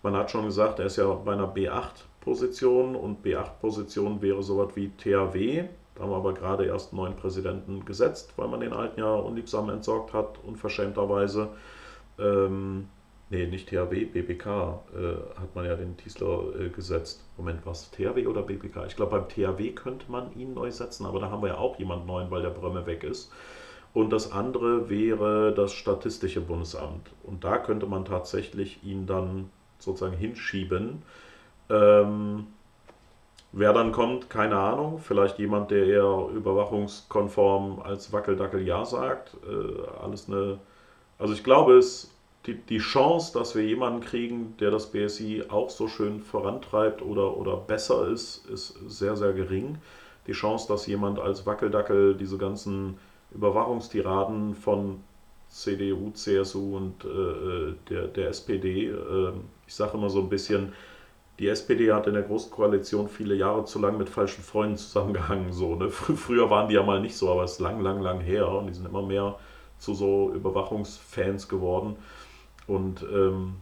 [0.03, 4.75] Man hat schon gesagt, er ist ja bei einer B8 Position und B8-Position wäre sowas
[4.77, 5.65] wie THW.
[5.95, 9.13] Da haben wir aber gerade erst einen neuen Präsidenten gesetzt, weil man den alten ja
[9.13, 11.49] unliebsam entsorgt hat, unverschämterweise.
[12.19, 12.89] Ähm,
[13.29, 17.25] nee, nicht THW, BBK äh, hat man ja den Tiesler äh, gesetzt.
[17.37, 17.91] Moment, was?
[17.91, 18.87] THW oder BBK?
[18.87, 21.77] Ich glaube, beim THW könnte man ihn neu setzen, aber da haben wir ja auch
[21.79, 23.33] jemanden neuen, weil der Brömme weg ist.
[23.93, 27.11] Und das andere wäre das Statistische Bundesamt.
[27.25, 31.03] Und da könnte man tatsächlich ihn dann sozusagen hinschieben
[31.71, 32.47] ähm,
[33.53, 34.99] wer dann kommt, keine Ahnung.
[34.99, 39.35] Vielleicht jemand, der eher überwachungskonform als Wackeldackel Ja sagt.
[39.49, 40.59] Äh, alles eine.
[41.19, 42.13] Also ich glaube, es
[42.47, 47.37] die, die Chance, dass wir jemanden kriegen, der das BSI auch so schön vorantreibt oder,
[47.37, 49.79] oder besser ist, ist sehr, sehr gering.
[50.27, 52.99] Die Chance, dass jemand als Wackeldackel diese ganzen
[53.33, 55.01] Überwachungstiraden von
[55.49, 59.33] CDU, CSU und äh, äh, der, der SPD, äh,
[59.67, 60.73] ich sage immer so ein bisschen,
[61.39, 65.53] die SPD hat in der Großen Koalition viele Jahre zu lang mit falschen Freunden zusammengehangen.
[65.53, 65.89] So, ne?
[65.91, 68.67] Früher waren die ja mal nicht so, aber es ist lang, lang, lang her und
[68.67, 69.37] die sind immer mehr
[69.79, 71.97] zu so Überwachungsfans geworden.
[72.67, 73.57] Und ähm,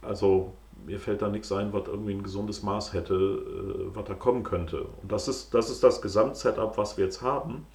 [0.00, 0.52] also
[0.86, 4.42] mir fällt da nichts ein, was irgendwie ein gesundes Maß hätte, äh, was da kommen
[4.42, 4.86] könnte.
[5.02, 7.66] Und das ist, das ist das Gesamtsetup, was wir jetzt haben.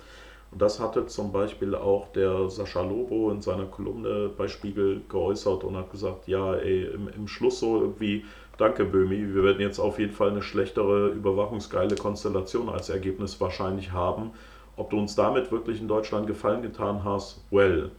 [0.51, 5.63] Und das hatte zum Beispiel auch der Sascha Lobo in seiner Kolumne bei Spiegel geäußert
[5.63, 8.23] und hat gesagt, ja, ey, im, im Schluss so irgendwie
[8.63, 9.35] Danke, Böhmi.
[9.35, 14.31] Wir werden jetzt auf jeden Fall eine schlechtere, überwachungsgeile Konstellation als Ergebnis wahrscheinlich haben.
[14.77, 17.91] Ob du uns damit wirklich in Deutschland Gefallen getan hast, well.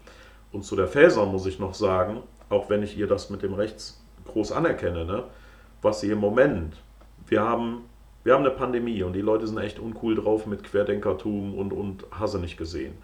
[0.52, 3.52] Und zu der Faeser muss ich noch sagen, auch wenn ich ihr das mit dem
[3.52, 5.24] Rechts groß anerkenne, ne,
[5.82, 6.76] was sie im Moment,
[7.26, 7.82] wir haben,
[8.22, 12.06] wir haben eine Pandemie und die Leute sind echt uncool drauf mit Querdenkertum und, und
[12.10, 12.94] Hasse nicht gesehen.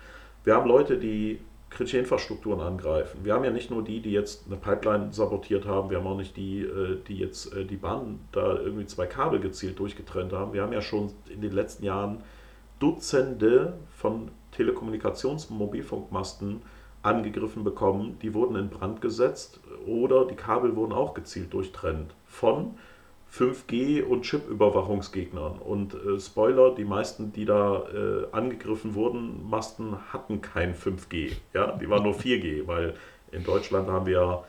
[0.45, 3.21] Wir haben Leute, die kritische Infrastrukturen angreifen.
[3.25, 6.17] Wir haben ja nicht nur die, die jetzt eine Pipeline sabotiert haben, wir haben auch
[6.17, 10.53] nicht die, äh, die jetzt äh, die Bahn da irgendwie zwei Kabel gezielt durchgetrennt haben.
[10.53, 12.23] Wir haben ja schon in den letzten Jahren
[12.81, 16.63] Dutzende von Telekommunikations- und Mobilfunkmasten
[17.03, 18.19] angegriffen bekommen.
[18.21, 22.75] Die wurden in Brand gesetzt oder die Kabel wurden auch gezielt durchtrennt von
[23.33, 25.59] 5G und Chip-Überwachungsgegnern.
[25.59, 31.33] Und äh, Spoiler, die meisten, die da äh, angegriffen wurden, Masten hatten kein 5G.
[31.55, 32.95] Ja, die waren nur 4G, weil
[33.31, 34.45] in Deutschland haben wir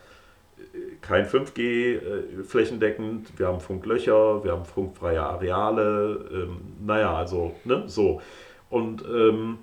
[0.58, 7.56] äh, kein 5G äh, flächendeckend, wir haben Funklöcher, wir haben funkfreie Areale, ähm, naja, also,
[7.64, 8.22] ne, so.
[8.70, 9.60] Und ähm,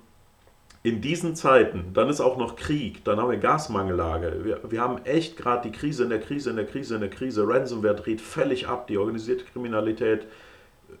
[0.81, 4.41] in diesen Zeiten, dann ist auch noch Krieg, dann haben wir Gasmangellage.
[4.43, 7.09] Wir, wir haben echt gerade die Krise in der Krise, in der Krise, in der
[7.09, 7.47] Krise.
[7.47, 10.25] Ransomware dreht völlig ab, die organisierte Kriminalität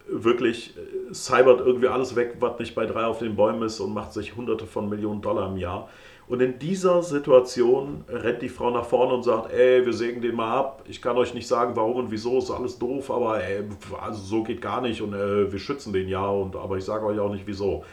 [0.07, 3.93] wirklich äh, cybert irgendwie alles weg, was nicht bei drei auf den Bäumen ist und
[3.93, 5.89] macht sich hunderte von Millionen Dollar im Jahr.
[6.27, 10.35] Und in dieser Situation rennt die Frau nach vorne und sagt, ey, wir sägen den
[10.35, 10.83] mal ab.
[10.87, 13.63] Ich kann euch nicht sagen, warum und wieso, ist alles doof, aber ey,
[13.99, 17.05] also so geht gar nicht und äh, wir schützen den ja, und, aber ich sage
[17.05, 17.85] euch auch nicht wieso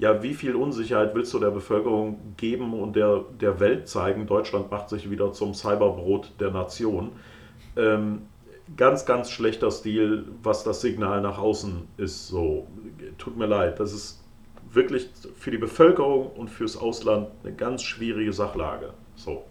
[0.00, 4.26] ja, wie viel Unsicherheit willst du der Bevölkerung geben und der, der Welt zeigen?
[4.26, 7.12] Deutschland macht sich wieder zum Cyberbrot der Nation.
[7.76, 8.22] Ähm,
[8.78, 12.28] ganz, ganz schlechter Stil, was das Signal nach außen ist.
[12.28, 12.66] So,
[13.18, 14.24] tut mir leid, das ist
[14.72, 18.94] wirklich für die Bevölkerung und fürs Ausland eine ganz schwierige Sachlage.
[19.16, 19.44] So.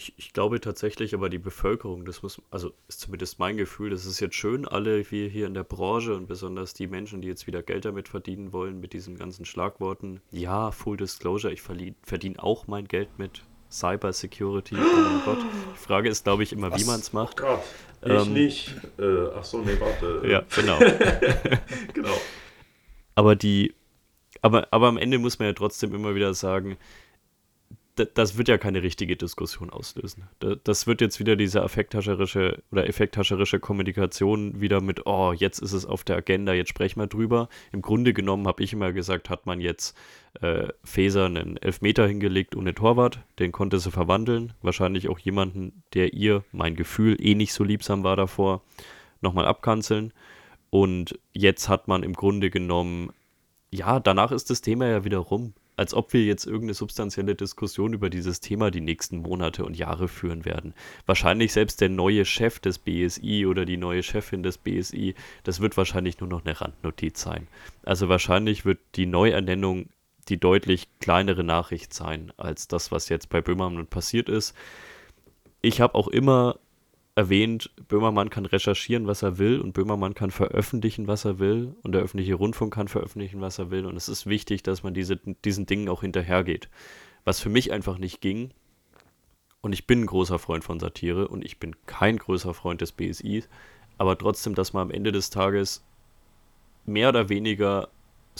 [0.00, 4.06] Ich, ich, glaube tatsächlich, aber die Bevölkerung, das muss, also ist zumindest mein Gefühl, das
[4.06, 7.46] ist jetzt schön, alle wir hier in der Branche und besonders die Menschen, die jetzt
[7.46, 10.22] wieder Geld damit verdienen wollen, mit diesen ganzen Schlagworten.
[10.30, 14.74] Ja, Full Disclosure, ich verdiene auch mein Geld mit Cyber Security.
[14.74, 15.38] Oh mein Gott.
[15.74, 16.80] Die Frage ist, glaube ich, immer, Was?
[16.80, 17.38] wie man es macht.
[17.42, 17.62] Oh Gott,
[18.02, 18.74] ich ähm, nicht.
[18.98, 20.26] Äh, ach so, nee, warte.
[20.26, 20.78] Ja, genau.
[21.92, 22.16] genau.
[23.16, 23.74] Aber die,
[24.40, 26.78] aber, aber am Ende muss man ja trotzdem immer wieder sagen,
[28.06, 30.28] das wird ja keine richtige Diskussion auslösen.
[30.64, 35.86] Das wird jetzt wieder diese affekthascherische oder effekthascherische Kommunikation wieder mit, oh, jetzt ist es
[35.86, 37.48] auf der Agenda, jetzt sprechen wir drüber.
[37.72, 39.96] Im Grunde genommen habe ich immer gesagt, hat man jetzt
[40.40, 44.52] äh, Feser einen Elfmeter hingelegt ohne Torwart, den konnte sie verwandeln.
[44.62, 48.62] Wahrscheinlich auch jemanden, der ihr, mein Gefühl, eh nicht so liebsam war davor,
[49.20, 50.12] nochmal abkanzeln.
[50.70, 53.10] Und jetzt hat man im Grunde genommen,
[53.70, 57.94] ja, danach ist das Thema ja wieder rum als ob wir jetzt irgendeine substanzielle Diskussion
[57.94, 60.74] über dieses Thema die nächsten Monate und Jahre führen werden.
[61.06, 65.78] Wahrscheinlich selbst der neue Chef des BSI oder die neue Chefin des BSI, das wird
[65.78, 67.48] wahrscheinlich nur noch eine Randnotiz sein.
[67.82, 69.88] Also wahrscheinlich wird die Neuernennung
[70.28, 74.54] die deutlich kleinere Nachricht sein als das, was jetzt bei Böhmermann passiert ist.
[75.62, 76.58] Ich habe auch immer
[77.14, 81.92] erwähnt, Böhmermann kann recherchieren, was er will und Böhmermann kann veröffentlichen, was er will und
[81.92, 85.16] der öffentliche Rundfunk kann veröffentlichen, was er will und es ist wichtig, dass man diese,
[85.16, 86.68] diesen Dingen auch hinterhergeht.
[87.24, 88.52] Was für mich einfach nicht ging
[89.60, 92.92] und ich bin ein großer Freund von Satire und ich bin kein größer Freund des
[92.92, 93.44] BSI,
[93.98, 95.84] aber trotzdem, dass man am Ende des Tages
[96.86, 97.88] mehr oder weniger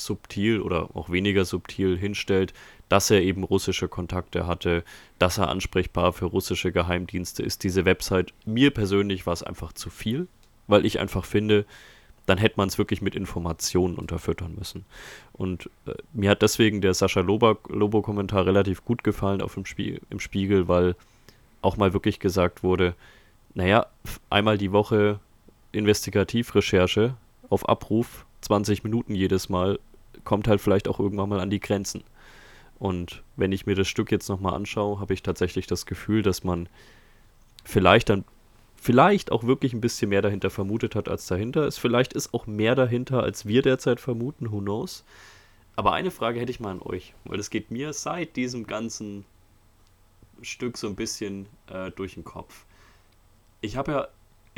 [0.04, 2.52] subtil oder auch weniger subtil hinstellt,
[2.88, 4.84] dass er eben russische Kontakte hatte,
[5.18, 7.62] dass er ansprechbar für russische Geheimdienste ist.
[7.62, 10.26] Diese Website, mir persönlich war es einfach zu viel,
[10.66, 11.66] weil ich einfach finde,
[12.26, 14.84] dann hätte man es wirklich mit Informationen unterfüttern müssen.
[15.32, 20.20] Und äh, mir hat deswegen der Sascha Lobo-Kommentar relativ gut gefallen auf dem Spie im
[20.20, 20.96] Spiegel, weil
[21.62, 22.94] auch mal wirklich gesagt wurde,
[23.54, 23.86] naja,
[24.30, 25.20] einmal die Woche
[25.72, 27.16] Investigativrecherche
[27.48, 29.78] auf Abruf 20 Minuten jedes Mal,
[30.24, 32.04] kommt halt vielleicht auch irgendwann mal an die Grenzen.
[32.78, 36.44] Und wenn ich mir das Stück jetzt nochmal anschaue, habe ich tatsächlich das Gefühl, dass
[36.44, 36.68] man
[37.64, 38.24] vielleicht dann,
[38.74, 41.78] vielleicht auch wirklich ein bisschen mehr dahinter vermutet hat, als dahinter ist.
[41.78, 45.04] Vielleicht ist auch mehr dahinter, als wir derzeit vermuten, who knows.
[45.76, 49.24] Aber eine Frage hätte ich mal an euch, weil es geht mir seit diesem ganzen
[50.42, 52.64] Stück so ein bisschen äh, durch den Kopf.
[53.60, 54.08] Ich habe ja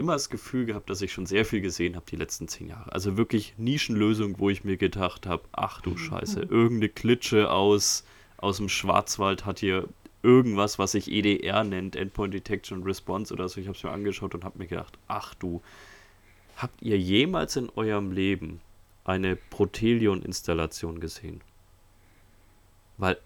[0.03, 2.93] immer das Gefühl gehabt, dass ich schon sehr viel gesehen habe die letzten zehn Jahre.
[2.93, 8.05] Also wirklich Nischenlösung, wo ich mir gedacht habe, ach du Scheiße, irgendeine Klitsche aus,
[8.37, 9.89] aus dem Schwarzwald hat hier
[10.25, 13.61] irgendwas, was sich EDR nennt, Endpoint Detection Response oder so.
[13.61, 15.63] Ich habe es mir angeschaut und habe mir gedacht, ach du,
[16.57, 18.61] habt ihr jemals in eurem Leben
[19.05, 21.41] eine Protelion-Installation gesehen?
[22.99, 23.19] Weil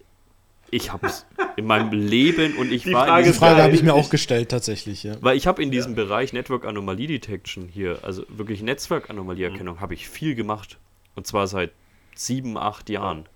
[0.71, 1.25] ich habe es
[1.55, 4.49] in meinem Leben und ich die war Frage, die Frage habe ich mir auch gestellt
[4.49, 5.15] tatsächlich, ja.
[5.21, 6.03] Weil ich habe in diesem ja.
[6.03, 9.81] Bereich Network Anomaly Detection hier, also wirklich Netzwerk-Anomalieerkennung, mhm.
[9.81, 10.77] habe ich viel gemacht.
[11.15, 11.71] Und zwar seit
[12.15, 13.27] sieben, acht Jahren.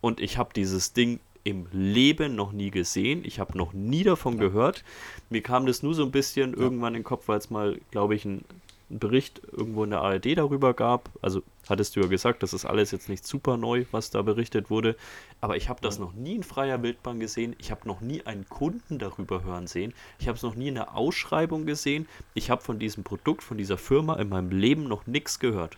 [0.00, 3.22] Und ich habe dieses Ding im Leben noch nie gesehen.
[3.24, 4.40] Ich habe noch nie davon ja.
[4.40, 4.84] gehört.
[5.30, 6.58] Mir kam das nur so ein bisschen ja.
[6.58, 8.44] irgendwann in den Kopf, weil es mal, glaube ich, ein
[8.92, 11.10] einen Bericht irgendwo in der ARD darüber gab.
[11.20, 14.70] Also hattest du ja gesagt, das ist alles jetzt nicht super neu, was da berichtet
[14.70, 14.96] wurde.
[15.40, 17.56] Aber ich habe das noch nie in freier Wildbahn gesehen.
[17.58, 19.94] Ich habe noch nie einen Kunden darüber hören sehen.
[20.18, 22.06] Ich habe es noch nie in der Ausschreibung gesehen.
[22.34, 25.76] Ich habe von diesem Produkt, von dieser Firma in meinem Leben noch nichts gehört.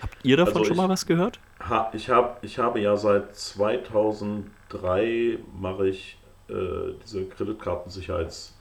[0.00, 1.40] Habt ihr davon also schon mal was gehört?
[1.68, 6.16] Ha, ich, hab, ich habe ja seit 2003 mache ich
[6.48, 8.56] äh, diese Kreditkartensicherheits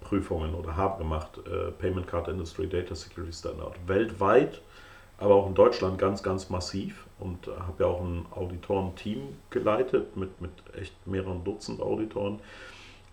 [0.00, 3.76] Prüfungen oder haben gemacht, äh, Payment Card Industry Data Security Standard.
[3.86, 4.60] Weltweit,
[5.18, 9.20] aber auch in Deutschland ganz, ganz massiv und habe ja auch ein Auditorenteam
[9.50, 12.40] geleitet mit, mit echt mehreren Dutzend Auditoren.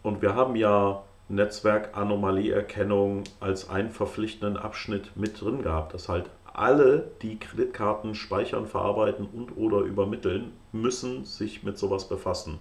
[0.04, 7.12] Und wir haben ja Netzwerk-Anomalieerkennung als einen verpflichtenden Abschnitt mit drin gehabt, dass halt alle,
[7.22, 12.60] die Kreditkarten speichern, verarbeiten und oder übermitteln, müssen sich mit sowas befassen.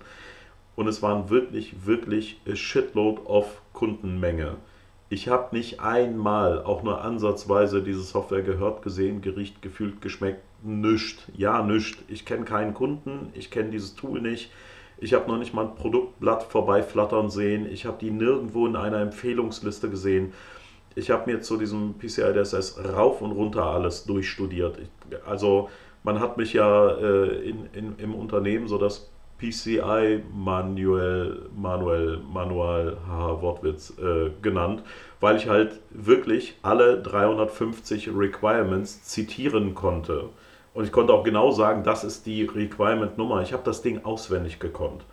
[0.77, 4.57] Und es waren wirklich, wirklich a shitload of Kundenmenge.
[5.09, 10.43] Ich habe nicht einmal auch nur ansatzweise diese Software gehört, gesehen, geriecht, gefühlt, geschmeckt.
[10.63, 11.21] Nischt.
[11.37, 12.01] Ja, nischt.
[12.09, 14.51] Ich kenne keinen Kunden, ich kenne dieses Tool nicht.
[14.99, 17.71] Ich habe noch nicht mal ein Produktblatt vorbeiflattern sehen.
[17.71, 20.33] Ich habe die nirgendwo in einer Empfehlungsliste gesehen.
[20.95, 24.79] Ich habe mir zu diesem PCI DSS rauf und runter alles durchstudiert.
[24.79, 24.89] Ich,
[25.27, 25.69] also
[26.03, 32.97] man hat mich ja äh, in, in, im Unternehmen so das PCI Manual, Manual, Manual,
[33.07, 34.83] haha, Wortwitz, äh, genannt,
[35.21, 40.31] weil ich halt wirklich alle 350 Requirements zitieren konnte.
[40.73, 43.43] Und ich konnte auch genau sagen, das ist die Requirement-Nummer.
[43.43, 45.05] Ich habe das Ding auswendig gekonnt.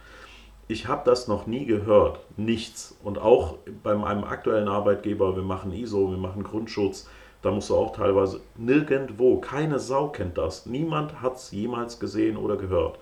[0.67, 2.19] Ich habe das noch nie gehört.
[2.38, 2.97] Nichts.
[3.03, 7.09] Und auch bei meinem aktuellen Arbeitgeber, wir machen ISO, wir machen Grundschutz,
[7.41, 10.65] da musst du auch teilweise nirgendwo, keine Sau kennt das.
[10.65, 12.97] Niemand hat es jemals gesehen oder gehört.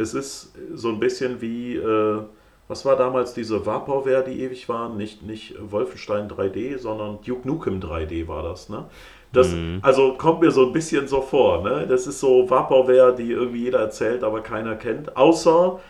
[0.00, 2.22] Es ist so ein bisschen wie, äh,
[2.68, 4.96] was war damals diese Vaporware, die ewig waren?
[4.96, 8.68] Nicht, nicht Wolfenstein 3D, sondern Duke Nukem 3D war das.
[8.68, 8.84] Ne?
[9.32, 9.78] Das, mhm.
[9.82, 11.62] Also kommt mir so ein bisschen so vor.
[11.62, 11.86] Ne?
[11.88, 15.16] Das ist so Vaporware, die irgendwie jeder erzählt, aber keiner kennt.
[15.16, 15.80] Außer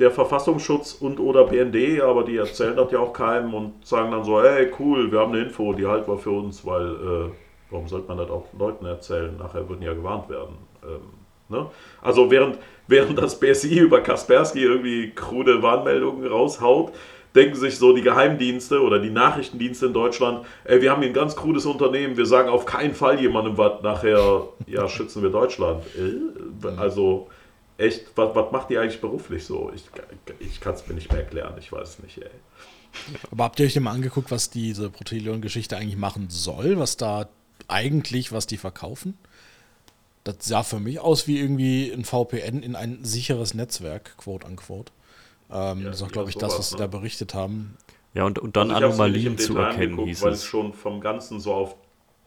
[0.00, 4.24] der Verfassungsschutz und oder BND, aber die erzählen das ja auch keinem und sagen dann
[4.24, 7.30] so, hey cool, wir haben eine Info, die halten wir für uns, weil äh,
[7.68, 9.36] warum sollte man das auch Leuten erzählen?
[9.36, 10.56] Nachher würden ja gewarnt werden.
[10.82, 11.00] Ähm,
[11.50, 11.66] ne?
[12.02, 16.92] Also während, während das BSI über Kaspersky irgendwie krude Warnmeldungen raushaut,
[17.34, 21.14] denken sich so die Geheimdienste oder die Nachrichtendienste in Deutschland, ey, wir haben hier ein
[21.14, 25.84] ganz krudes Unternehmen, wir sagen auf keinen Fall jemandem was, nachher, ja, schützen wir Deutschland.
[25.96, 27.28] Äh, also,
[27.78, 29.70] echt, was, was macht ihr eigentlich beruflich so?
[29.74, 29.84] Ich,
[30.40, 32.30] ich kann es mir nicht mehr erklären, ich weiß es nicht, ey.
[33.30, 36.78] Aber habt ihr euch denn mal angeguckt, was diese Protelion-Geschichte eigentlich machen soll?
[36.78, 37.28] Was da
[37.68, 39.16] eigentlich, was die verkaufen?
[40.36, 44.92] Das sah für mich aus wie irgendwie ein VPN in ein sicheres Netzwerk, quote unquote.
[45.50, 46.82] Ähm, ja, das ist auch, glaube ich, das, was sie ne?
[46.82, 47.76] da berichtet haben.
[48.14, 50.44] Ja, und, und dann also Anomalien zu erkennen, hieß weil es.
[50.44, 51.76] schon vom Ganzen so auf.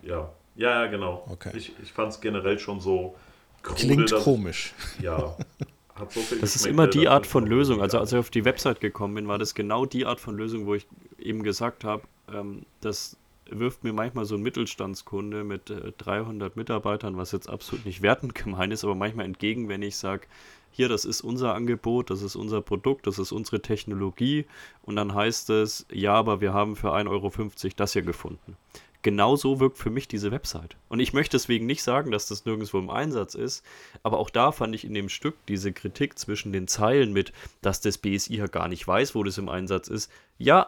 [0.01, 1.25] Ja, ja, ja genau.
[1.29, 1.51] Okay.
[1.55, 3.15] Ich, ich fand es generell schon so.
[3.61, 4.73] Krude, Klingt dass, komisch.
[5.01, 5.35] Ja.
[6.09, 7.79] So das ist immer die Art von Lösung.
[7.79, 10.65] Also als ich auf die Website gekommen bin, war das genau die Art von Lösung,
[10.65, 10.87] wo ich
[11.19, 12.01] eben gesagt habe,
[12.33, 13.15] ähm, das
[13.59, 18.35] wirft mir manchmal so ein Mittelstandskunde mit äh, 300 Mitarbeitern, was jetzt absolut nicht wertend
[18.43, 20.27] gemeint ist, aber manchmal entgegen, wenn ich sage,
[20.71, 24.45] hier, das ist unser Angebot, das ist unser Produkt, das ist unsere Technologie
[24.81, 27.31] und dann heißt es, ja, aber wir haben für 1,50 Euro
[27.75, 28.57] das hier gefunden.
[29.03, 30.77] Genauso wirkt für mich diese Website.
[30.87, 33.63] Und ich möchte deswegen nicht sagen, dass das nirgendwo im Einsatz ist,
[34.01, 37.81] aber auch da fand ich in dem Stück diese Kritik zwischen den Zeilen mit, dass
[37.81, 40.09] das BSI ja gar nicht weiß, wo das im Einsatz ist.
[40.37, 40.67] Ja,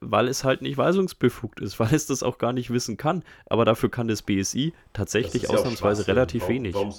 [0.00, 3.24] weil es halt nicht weisungsbefugt ist, weil es das auch gar nicht wissen kann.
[3.46, 6.74] Aber dafür kann das BSI tatsächlich das ausnahmsweise relativ warum, wenig.
[6.74, 6.94] Warum,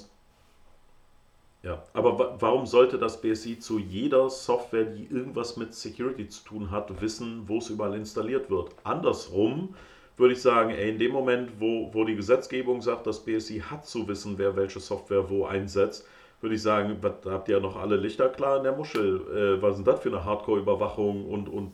[1.64, 6.70] ja, aber warum sollte das BSI zu jeder Software, die irgendwas mit Security zu tun
[6.70, 8.70] hat, wissen, wo es überall installiert wird?
[8.84, 9.74] Andersrum
[10.18, 13.86] würde ich sagen, ey, in dem Moment, wo, wo die Gesetzgebung sagt, das BSI hat
[13.86, 16.08] zu wissen, wer welche Software wo einsetzt,
[16.40, 19.58] würde ich sagen, was, habt ihr ja noch alle Lichter klar in der Muschel?
[19.58, 21.72] Äh, was ist das für eine Hardcore-Überwachung und, und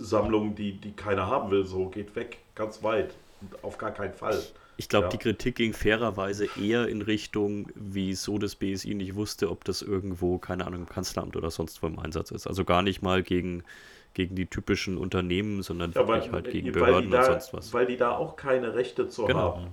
[0.00, 1.64] Sammlung, die, die keiner haben will?
[1.64, 3.14] So, geht weg, ganz weit.
[3.62, 4.42] Auf gar keinen Fall.
[4.76, 5.10] Ich glaube, ja.
[5.10, 10.38] die Kritik ging fairerweise eher in Richtung, wieso das BSI nicht wusste, ob das irgendwo,
[10.38, 12.46] keine Ahnung, im Kanzleramt oder sonst wo im Einsatz ist.
[12.46, 13.64] Also gar nicht mal gegen,
[14.14, 17.72] gegen die typischen Unternehmen, sondern ja, wirklich weil, halt gegen Behörden da, und sonst was.
[17.72, 19.56] Weil die da auch keine Rechte zu genau.
[19.56, 19.66] haben.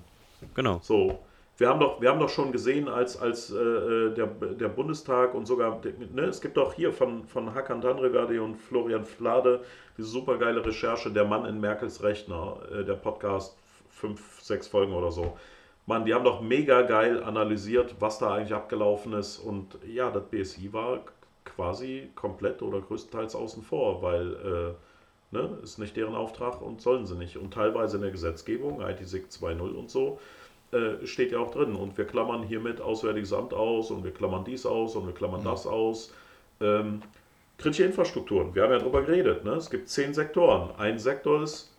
[0.55, 0.79] Genau.
[0.81, 1.19] So.
[1.57, 5.33] Wir haben doch, wir haben doch schon gesehen, als, als äh, äh der, der Bundestag
[5.33, 5.81] und sogar,
[6.13, 9.61] ne, es gibt auch hier von, von Hakan Danregadi und Florian Flade
[9.97, 13.57] diese supergeile Recherche, Der Mann in Merkels Rechner, äh, der Podcast
[13.89, 15.37] fünf, sechs Folgen oder so.
[15.85, 19.37] Mann, die haben doch mega geil analysiert, was da eigentlich abgelaufen ist.
[19.37, 21.01] Und ja, das BSI war
[21.45, 27.05] quasi komplett oder größtenteils außen vor, weil äh, ne, ist nicht deren Auftrag und sollen
[27.05, 27.37] sie nicht.
[27.37, 30.19] Und teilweise in der Gesetzgebung, ITSIC 2.0 und so,
[30.71, 31.75] äh, steht ja auch drin.
[31.75, 35.41] Und wir klammern hiermit Auswärtiges Amt aus und wir klammern dies aus und wir klammern
[35.41, 35.45] mhm.
[35.45, 36.13] das aus.
[36.61, 37.01] Ähm,
[37.57, 39.43] kritische Infrastrukturen, wir haben ja darüber geredet.
[39.43, 39.51] Ne?
[39.51, 40.71] Es gibt zehn Sektoren.
[40.77, 41.75] Ein Sektor ist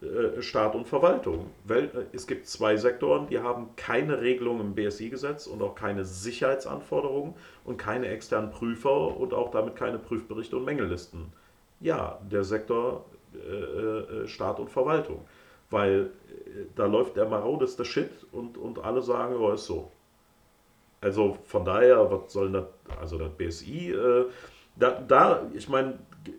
[0.00, 1.50] äh, Staat und Verwaltung.
[1.68, 7.34] Äh, es gibt zwei Sektoren, die haben keine Regelung im BSI-Gesetz und auch keine Sicherheitsanforderungen
[7.64, 11.32] und keine externen Prüfer und auch damit keine Prüfberichte und Mängellisten.
[11.80, 13.04] Ja, der Sektor
[13.34, 15.24] äh, äh, Staat und Verwaltung.
[15.72, 19.90] Weil äh, da läuft der marodeste Shit und, und alle sagen, oh, ist so.
[21.00, 22.66] Also von daher, was soll das,
[23.00, 24.26] also das BSI, äh,
[24.76, 25.98] da, da, ich meine,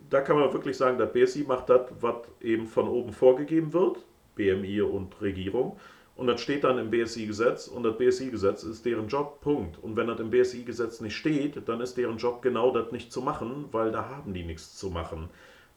[0.10, 3.98] da kann man wirklich sagen, das BSI macht das, was eben von oben vorgegeben wird,
[4.36, 5.78] BMI und Regierung.
[6.16, 9.80] Und das steht dann im BSI-Gesetz und das BSI-Gesetz ist deren Job, Punkt.
[9.82, 13.22] Und wenn das im BSI-Gesetz nicht steht, dann ist deren Job genau das nicht zu
[13.22, 15.30] machen, weil da haben die nichts zu machen.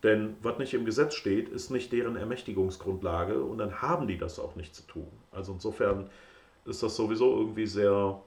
[0.02, 4.38] Denn was nicht im Gesetz steht, ist nicht deren Ermächtigungsgrundlage und dann haben die das
[4.38, 5.08] auch nicht zu tun.
[5.32, 6.10] Also insofern
[6.64, 8.20] ist das sowieso irgendwie sehr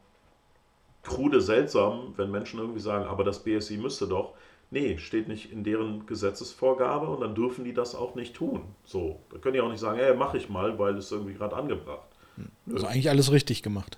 [1.04, 4.34] krude seltsam, wenn Menschen irgendwie sagen, aber das BSI müsste doch.
[4.72, 8.62] Nee, steht nicht in deren Gesetzesvorgabe und dann dürfen die das auch nicht tun.
[8.84, 11.56] So, da können die auch nicht sagen, hey, mach ich mal, weil es irgendwie gerade
[11.56, 12.08] angebracht.
[12.72, 13.98] Also eigentlich alles richtig gemacht.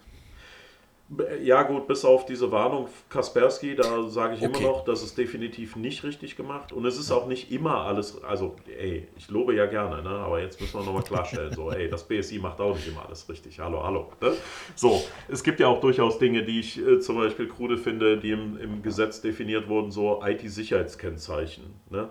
[1.43, 4.63] Ja, gut, bis auf diese Warnung Kaspersky, da sage ich Okay.
[4.63, 6.71] immer noch, das ist definitiv nicht richtig gemacht.
[6.71, 10.09] Und es ist auch nicht immer alles, also, ey, ich lobe ja gerne, ne?
[10.09, 13.27] aber jetzt müssen wir nochmal klarstellen, so, ey, das BSI macht auch nicht immer alles
[13.27, 13.59] richtig.
[13.59, 14.09] Hallo, hallo.
[14.21, 14.31] Ne?
[14.75, 18.31] So, es gibt ja auch durchaus Dinge, die ich äh, zum Beispiel krude finde, die
[18.31, 21.63] im, im Gesetz definiert wurden, so IT-Sicherheitskennzeichen.
[21.89, 22.09] Ne?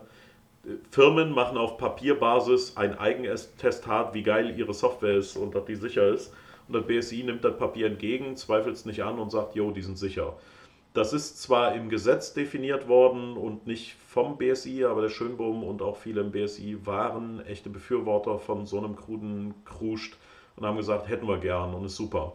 [0.91, 6.07] Firmen machen auf Papierbasis ein Eigentestat, wie geil ihre Software ist und dass die sicher
[6.09, 6.35] ist.
[6.71, 9.83] Und das BSI nimmt das Papier entgegen, zweifelt es nicht an und sagt, jo, die
[9.83, 10.37] sind sicher.
[10.95, 15.83] Das ist zwar im Gesetz definiert worden und nicht vom BSI, aber der Schönbohm und
[15.83, 20.17] auch viele im BSI waren echte Befürworter von so einem kruden Kruscht
[20.55, 22.35] und haben gesagt, hätten wir gern und ist super.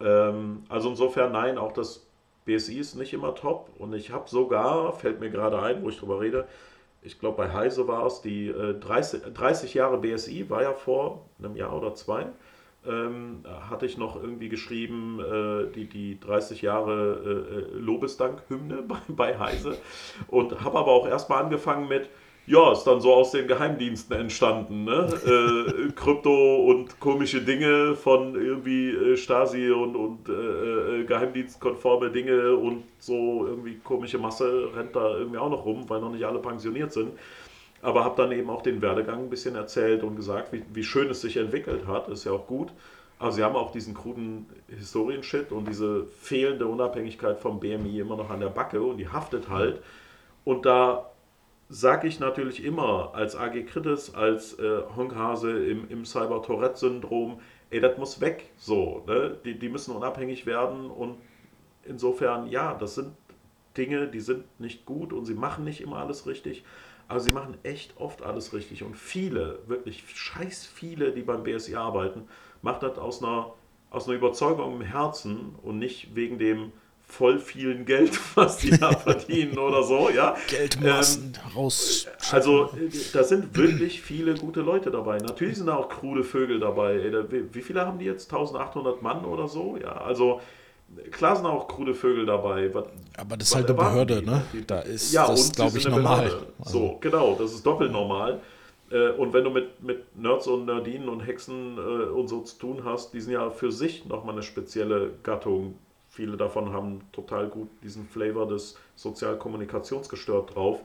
[0.00, 2.04] Ähm, also insofern nein, auch das
[2.44, 5.98] BSI ist nicht immer top und ich habe sogar, fällt mir gerade ein, wo ich
[6.00, 6.48] drüber rede,
[7.00, 11.26] ich glaube bei Heise war es, die äh, 30, 30 Jahre BSI war ja vor
[11.38, 12.26] einem Jahr oder zwei,
[12.86, 18.98] ähm, hatte ich noch irgendwie geschrieben, äh, die, die 30 Jahre äh, äh, Lobesdank-Hymne bei,
[19.08, 19.78] bei Heise
[20.28, 22.08] und habe aber auch erstmal angefangen mit,
[22.44, 25.06] ja, ist dann so aus den Geheimdiensten entstanden, ne?
[25.24, 32.56] äh, Krypto und komische Dinge von irgendwie äh, Stasi und, und äh, äh, geheimdienstkonforme Dinge
[32.56, 36.40] und so irgendwie komische Masse rennt da irgendwie auch noch rum, weil noch nicht alle
[36.40, 37.12] pensioniert sind.
[37.82, 41.10] Aber habe dann eben auch den Werdegang ein bisschen erzählt und gesagt, wie, wie schön
[41.10, 42.72] es sich entwickelt hat, ist ja auch gut.
[43.18, 48.30] Aber sie haben auch diesen kruden Historienshit und diese fehlende Unabhängigkeit vom BMI immer noch
[48.30, 49.82] an der Backe und die haftet halt.
[50.44, 51.10] Und da
[51.68, 57.96] sage ich natürlich immer als AG Kritis, als äh, Honkhase im, im Cyber-Tourette-Syndrom, ey, das
[57.96, 58.50] muss weg.
[58.56, 59.36] So, ne?
[59.44, 61.16] die, die müssen unabhängig werden und
[61.84, 63.12] insofern, ja, das sind
[63.76, 66.64] Dinge, die sind nicht gut und sie machen nicht immer alles richtig,
[67.12, 68.82] aber sie machen echt oft alles richtig.
[68.82, 72.22] Und viele, wirklich scheiß viele, die beim BSI arbeiten,
[72.62, 73.52] machen das aus einer,
[73.90, 76.72] aus einer Überzeugung im Herzen und nicht wegen dem
[77.06, 80.34] voll vielen Geld, was die da verdienen oder so, ja.
[80.48, 82.06] Geldmassen raus.
[82.30, 82.70] Also,
[83.12, 85.18] da sind wirklich viele gute Leute dabei.
[85.18, 86.98] Natürlich sind da auch krude Vögel dabei.
[87.52, 88.32] Wie viele haben die jetzt?
[88.32, 89.76] 1800 Mann oder so?
[89.76, 90.40] Ja, also
[91.10, 92.72] klar sind auch krude Vögel dabei.
[92.74, 92.86] Was,
[93.16, 94.26] Aber das ist halt eine Behörde, die?
[94.26, 94.42] ne?
[94.66, 96.24] Da ist ja, das, glaube ich, normal.
[96.24, 96.52] Behörde.
[96.58, 98.40] Also, So, genau, das ist doppelt normal.
[98.90, 101.80] Äh, Und wenn du mit, mit Nerds und Nerdinen und Hexen äh,
[102.10, 105.76] und so zu tun hast, die sind ja für sich nochmal eine spezielle Gattung.
[106.08, 110.80] Viele davon haben total gut diesen Flavor des sozial-kommunikationsgestört drauf.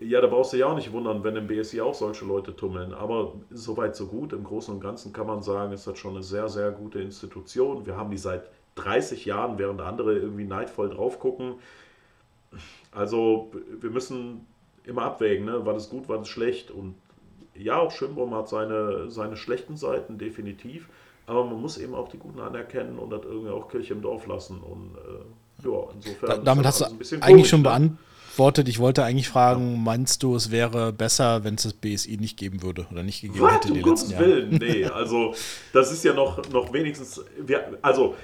[0.00, 2.92] Ja, da brauchst du ja auch nicht wundern, wenn im BSI auch solche Leute tummeln.
[2.94, 4.32] Aber soweit so gut.
[4.32, 7.86] Im Großen und Ganzen kann man sagen, ist das schon eine sehr, sehr gute Institution.
[7.86, 11.54] Wir haben die seit 30 Jahren, während andere irgendwie neidvoll drauf gucken.
[12.92, 14.46] Also wir müssen
[14.84, 15.60] immer abwägen, ne?
[15.64, 16.70] was ist gut, was ist schlecht.
[16.70, 16.94] Und
[17.54, 20.88] ja, auch Schönbaum hat seine, seine schlechten Seiten, definitiv.
[21.26, 24.26] Aber man muss eben auch die guten anerkennen und das irgendwie auch Kirche im Dorf
[24.26, 24.60] lassen.
[24.60, 26.28] Und äh, ja, insofern.
[26.30, 27.68] da, damit das hast du eigentlich komisch, schon ne?
[27.68, 28.68] beantwortet.
[28.68, 32.62] Ich wollte eigentlich fragen, meinst du, es wäre besser, wenn es das BSI nicht geben
[32.62, 33.56] würde oder nicht gegeben Was?
[33.56, 34.36] hätte Um die Gottes letzten Jahre?
[34.36, 34.84] Willen, nee.
[34.86, 35.34] Also,
[35.74, 37.22] das ist ja noch, noch wenigstens.
[37.38, 38.14] Wir, also,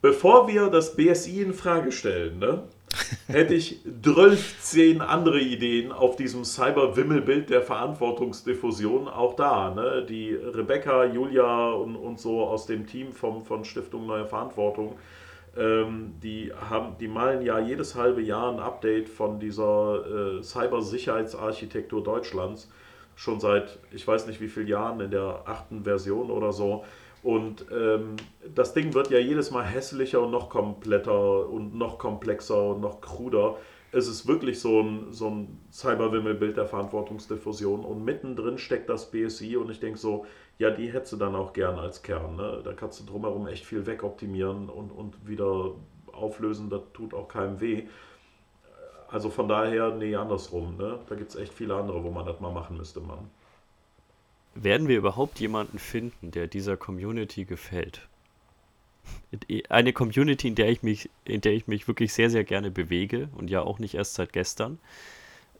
[0.00, 2.62] bevor wir das BSI in Frage stellen, ne,
[3.26, 9.08] hätte ich 12, 10 andere Ideen auf diesem Cyber-Wimmelbild der Verantwortungsdiffusion.
[9.08, 14.06] Auch da, ne, die Rebecca, Julia und, und so aus dem Team vom, von Stiftung
[14.06, 14.96] Neue Verantwortung.
[15.56, 22.02] Ähm, die, haben, die malen ja jedes halbe Jahr ein Update von dieser äh, Cybersicherheitsarchitektur
[22.02, 22.68] Deutschlands
[23.18, 26.84] schon seit, ich weiß nicht wie vielen Jahren, in der achten Version oder so.
[27.22, 28.16] Und ähm,
[28.54, 33.00] das Ding wird ja jedes Mal hässlicher und noch kompletter und noch komplexer und noch
[33.00, 33.56] kruder.
[33.90, 39.56] Es ist wirklich so ein, so ein Cyberwimmelbild der Verantwortungsdiffusion und mittendrin steckt das BSI
[39.56, 40.26] und ich denke so,
[40.58, 42.36] ja, die hättest du dann auch gern als Kern.
[42.36, 42.60] Ne?
[42.62, 45.72] Da kannst du drumherum echt viel wegoptimieren und, und wieder
[46.12, 47.84] auflösen, das tut auch keinem weh.
[49.08, 50.76] also von daher, nee, andersrum.
[50.76, 50.98] Ne?
[51.08, 53.30] Da gibt es echt viele andere, wo man das mal machen müsste, Mann.
[54.60, 58.08] Werden wir überhaupt jemanden finden, der dieser Community gefällt?
[59.68, 63.28] Eine Community, in der ich mich, in der ich mich wirklich sehr, sehr gerne bewege
[63.36, 64.78] und ja auch nicht erst seit gestern.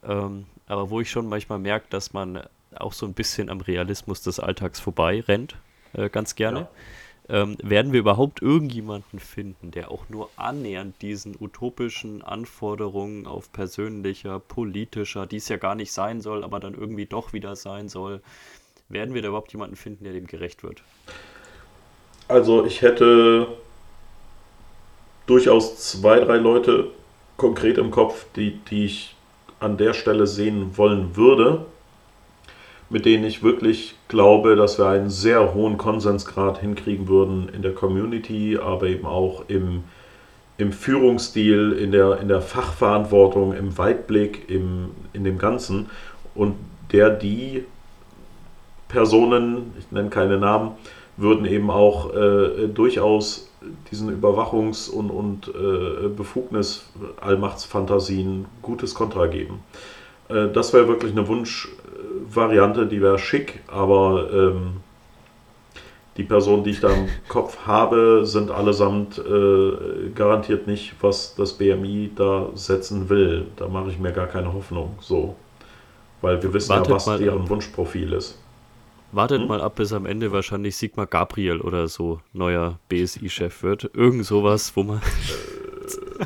[0.02, 2.42] Ähm, aber wo ich schon manchmal merke, dass man
[2.74, 5.56] auch so ein bisschen am Realismus des Alltags vorbei rennt,
[5.92, 6.60] äh, ganz gerne.
[6.60, 7.42] Ja.
[7.42, 14.40] Ähm, werden wir überhaupt irgendjemanden finden, der auch nur annähernd diesen utopischen Anforderungen auf persönlicher,
[14.40, 18.22] politischer, die es ja gar nicht sein soll, aber dann irgendwie doch wieder sein soll,
[18.88, 20.82] werden wir da überhaupt jemanden finden, der dem gerecht wird?
[22.26, 23.48] Also ich hätte
[25.26, 26.90] durchaus zwei, drei Leute
[27.36, 29.16] konkret im Kopf, die, die ich
[29.60, 31.66] an der Stelle sehen wollen würde
[32.90, 37.74] mit denen ich wirklich glaube, dass wir einen sehr hohen Konsensgrad hinkriegen würden in der
[37.74, 39.84] Community, aber eben auch im,
[40.56, 45.90] im Führungsstil, in der, in der Fachverantwortung, im Weitblick, im, in dem Ganzen.
[46.34, 46.56] Und
[46.92, 47.64] der, die
[48.88, 50.72] Personen, ich nenne keine Namen,
[51.16, 53.48] würden eben auch äh, durchaus
[53.90, 59.60] diesen Überwachungs- und, und äh, Befugnis-Allmachtsfantasien gutes Kontra geben.
[60.28, 61.68] Äh, das wäre wirklich eine Wunsch,
[62.32, 64.78] Variante, die wäre schick, aber ähm,
[66.16, 71.52] die Personen, die ich da im Kopf habe, sind allesamt äh, garantiert nicht, was das
[71.54, 73.46] BMI da setzen will.
[73.56, 74.98] Da mache ich mir gar keine Hoffnung.
[75.00, 75.36] So.
[76.20, 77.50] Weil wir wissen Wartet ja, was deren ab.
[77.50, 78.36] Wunschprofil ist.
[79.12, 79.48] Wartet hm?
[79.48, 83.90] mal ab, bis am Ende wahrscheinlich Sigmar Gabriel oder so neuer BSI-Chef wird.
[83.94, 84.98] Irgend sowas, wo man.
[84.98, 86.24] Äh,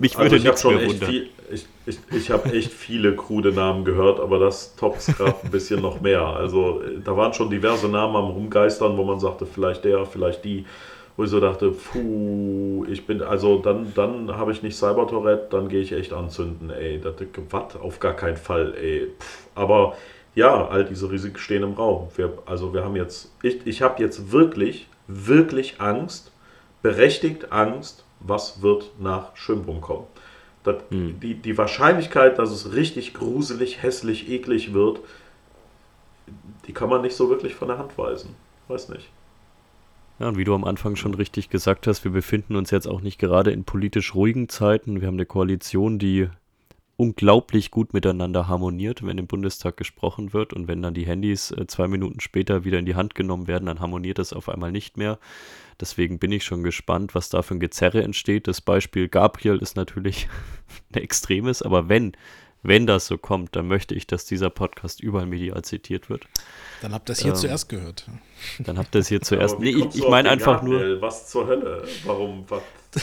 [0.00, 1.10] Mich würde also nichts mehr wundern.
[1.10, 5.36] Viel, ich, ich, ich habe echt viele krude Namen gehört, aber das toppt es gerade
[5.42, 6.22] ein bisschen noch mehr.
[6.22, 10.66] Also da waren schon diverse Namen am Rumgeistern, wo man sagte, vielleicht der, vielleicht die.
[11.16, 15.68] Wo ich so dachte, puh, ich bin, also dann, dann habe ich nicht Cyber-Tourette, dann
[15.68, 17.00] gehe ich echt anzünden, ey.
[17.00, 17.14] Das,
[17.50, 17.76] was?
[17.76, 19.12] Auf gar keinen Fall, ey.
[19.16, 19.94] Pff, aber
[20.34, 22.08] ja, all diese Risiken stehen im Raum.
[22.16, 26.32] Wir, also wir haben jetzt, ich, ich habe jetzt wirklich, wirklich Angst,
[26.82, 30.06] berechtigt Angst, was wird nach Schönbrunn kommen.
[30.64, 31.20] Das, mhm.
[31.20, 35.00] die, die Wahrscheinlichkeit, dass es richtig gruselig, hässlich, eklig wird,
[36.66, 38.34] die kann man nicht so wirklich von der Hand weisen.
[38.68, 39.10] Weiß nicht.
[40.18, 43.00] Ja, und wie du am Anfang schon richtig gesagt hast, wir befinden uns jetzt auch
[43.00, 45.00] nicht gerade in politisch ruhigen Zeiten.
[45.00, 46.28] Wir haben eine Koalition, die
[46.96, 51.66] unglaublich gut miteinander harmoniert, wenn im Bundestag gesprochen wird und wenn dann die Handys äh,
[51.66, 54.96] zwei Minuten später wieder in die Hand genommen werden, dann harmoniert das auf einmal nicht
[54.96, 55.18] mehr.
[55.80, 58.46] Deswegen bin ich schon gespannt, was da für ein Gezerre entsteht.
[58.46, 60.28] Das Beispiel Gabriel ist natürlich
[60.94, 62.12] ein extremes, aber wenn,
[62.62, 66.24] wenn das so kommt, dann möchte ich, dass dieser Podcast überall medial zitiert wird.
[66.80, 68.08] Dann habt ihr das hier ähm, zuerst gehört.
[68.60, 69.58] Dann habt ihr es hier zuerst.
[69.58, 70.94] Nee, ich, ich meine einfach Gabriel?
[70.94, 71.02] nur.
[71.02, 71.84] Was zur Hölle?
[72.04, 72.44] Warum?
[72.48, 72.62] Was?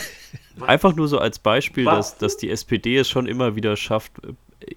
[0.60, 4.14] Einfach nur so als Beispiel, dass, dass die SPD es schon immer wieder schafft,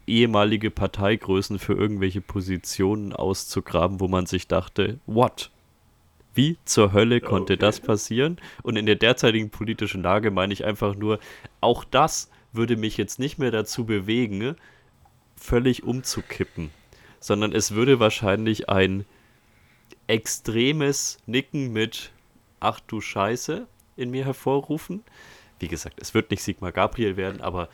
[0.06, 5.50] ehemalige Parteigrößen für irgendwelche Positionen auszugraben, wo man sich dachte, what?
[6.34, 7.60] Wie zur Hölle konnte okay.
[7.60, 8.38] das passieren?
[8.62, 11.20] Und in der derzeitigen politischen Lage meine ich einfach nur,
[11.60, 14.56] auch das würde mich jetzt nicht mehr dazu bewegen,
[15.36, 16.70] völlig umzukippen,
[17.20, 19.04] sondern es würde wahrscheinlich ein
[20.06, 22.10] extremes Nicken mit
[22.60, 23.66] Ach du Scheiße
[23.96, 25.04] in mir hervorrufen.
[25.58, 27.68] Wie gesagt, es wird nicht Sigmar Gabriel werden, aber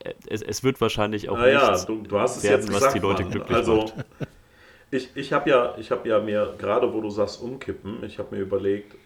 [0.00, 3.24] äh, es, es wird wahrscheinlich auch naja, nichts du, du werden, gesagt, was die Leute
[3.24, 3.94] glücklich also, macht.
[4.90, 8.40] Ich, ich habe ja, hab ja mir, gerade wo du sagst umkippen, ich habe mir
[8.40, 8.98] überlegt, äh,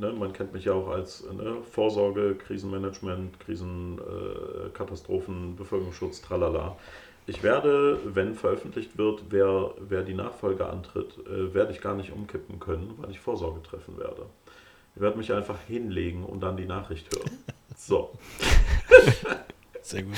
[0.00, 6.78] ne, man kennt mich ja auch als ne, Vorsorge, Krisenmanagement, Krisenkatastrophen, äh, Bevölkerungsschutz, tralala.
[7.26, 12.12] Ich werde, wenn veröffentlicht wird, wer, wer die Nachfolge antritt, äh, werde ich gar nicht
[12.12, 14.24] umkippen können, weil ich Vorsorge treffen werde.
[14.94, 17.30] Ich werde mich einfach hinlegen und dann die Nachricht hören.
[17.76, 18.10] So.
[19.82, 20.14] Sehr gut.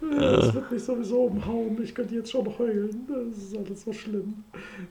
[0.00, 1.80] Das wird mich sowieso umhauen.
[1.82, 3.06] Ich könnte jetzt schon heulen.
[3.08, 4.44] Das ist alles so schlimm.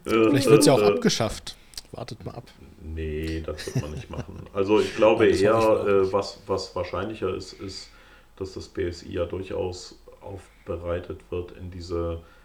[0.04, 1.56] Vielleicht wird es ja auch äh, abgeschafft.
[1.92, 2.46] Wartet mal ab.
[2.82, 4.44] Nee, das wird man nicht machen.
[4.54, 7.89] Also ich glaube eher, äh, was, was wahrscheinlicher ist, ist,
[8.38, 12.41] dass das BSI ja durchaus aufbereitet wird in diese äh,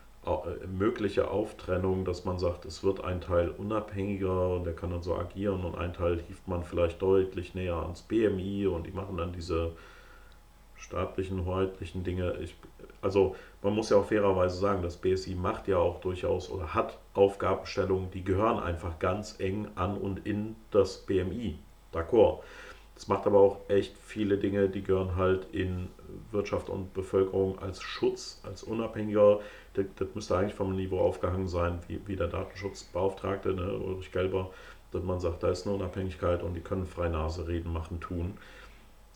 [0.66, 5.14] mögliche Auftrennung, dass man sagt, es wird ein Teil unabhängiger und der kann dann so
[5.16, 9.32] agieren und ein Teil hieft man vielleicht deutlich näher ans BMI und die machen dann
[9.32, 9.72] diese
[10.76, 12.36] staatlichen, hoheitlichen Dinge.
[12.40, 12.56] Ich,
[13.00, 16.98] also man muss ja auch fairerweise sagen, das BSI macht ja auch durchaus oder hat
[17.14, 21.58] Aufgabenstellungen, die gehören einfach ganz eng an und in das BMI.
[21.92, 22.40] D'accord.
[22.96, 25.88] Es macht aber auch echt viele Dinge, die gehören halt in
[26.30, 29.40] Wirtschaft und Bevölkerung als Schutz, als unabhängiger.
[29.76, 34.50] Das, das müsste eigentlich vom Niveau aufgehangen sein, wie, wie der Datenschutzbeauftragte, ne, Ulrich Gelber,
[34.92, 38.38] dass man sagt, da ist eine Unabhängigkeit und die können frei Nase reden, machen, tun.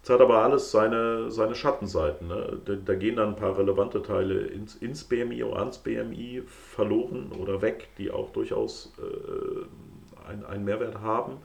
[0.03, 2.29] Es hat aber alles seine, seine Schattenseiten.
[2.29, 2.59] Ne?
[2.65, 7.33] Da, da, gehen dann ein paar relevante Teile ins, ins BMI oder ans BMI verloren
[7.39, 11.39] oder weg, die auch durchaus äh, ein, einen Mehrwert haben.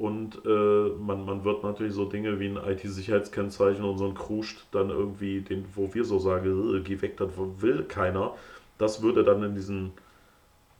[0.00, 4.64] Und äh, man, man wird natürlich so Dinge wie ein IT-Sicherheitskennzeichen und so ein Kruscht
[4.72, 7.28] dann irgendwie, den, wo wir so sagen, äh, geh weg, das
[7.58, 8.34] will keiner.
[8.78, 9.92] Das würde dann in diesen,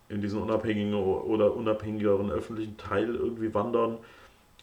[0.09, 3.99] in diesen unabhängigen oder unabhängigeren öffentlichen Teil irgendwie wandern.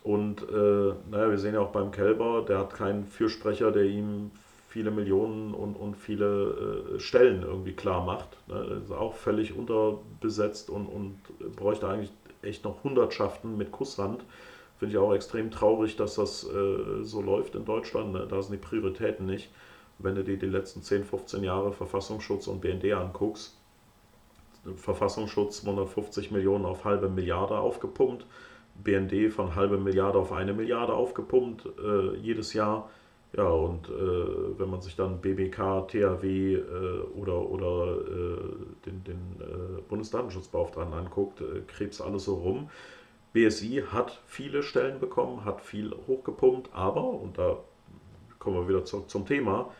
[0.01, 4.31] Und äh, naja, wir sehen ja auch beim Kälber, der hat keinen Fürsprecher, der ihm
[4.69, 8.29] viele Millionen und, und viele äh, Stellen irgendwie klar macht.
[8.47, 8.81] Ne?
[8.83, 11.19] Ist auch völlig unterbesetzt und, und
[11.55, 14.23] bräuchte eigentlich echt noch Hundertschaften mit Kusshand.
[14.77, 18.13] Finde ich auch extrem traurig, dass das äh, so läuft in Deutschland.
[18.13, 18.27] Ne?
[18.29, 19.49] Da sind die Prioritäten nicht.
[19.99, 23.57] Wenn du dir die letzten 10, 15 Jahre Verfassungsschutz und BND anguckst,
[24.75, 28.25] Verfassungsschutz 250 Millionen auf halbe Milliarde aufgepumpt,
[28.83, 32.89] BND von halbe Milliarde auf eine Milliarde aufgepumpt äh, jedes Jahr.
[33.35, 36.59] Ja, und äh, wenn man sich dann BBK, THW äh,
[37.15, 42.69] oder, oder äh, den, den äh, Bundesdatenschutzbeauftragten anguckt, äh, krebs alles so rum.
[43.33, 47.57] BSI hat viele Stellen bekommen, hat viel hochgepumpt, aber, und da
[48.39, 49.71] kommen wir wieder zurück zum Thema,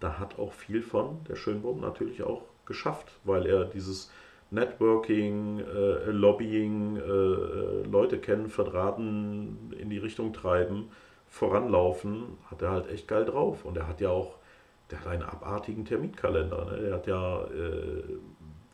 [0.00, 4.10] da hat auch viel von der Schönbohm natürlich auch geschafft, weil er dieses
[4.50, 10.90] Networking, äh, Lobbying, äh, Leute kennen, verdrahten, in die Richtung treiben,
[11.26, 13.64] voranlaufen, hat er halt echt geil drauf.
[13.64, 14.36] Und er hat ja auch,
[14.90, 16.66] der hat einen abartigen Terminkalender.
[16.66, 16.82] Ne?
[16.82, 18.02] Der hat ja, äh,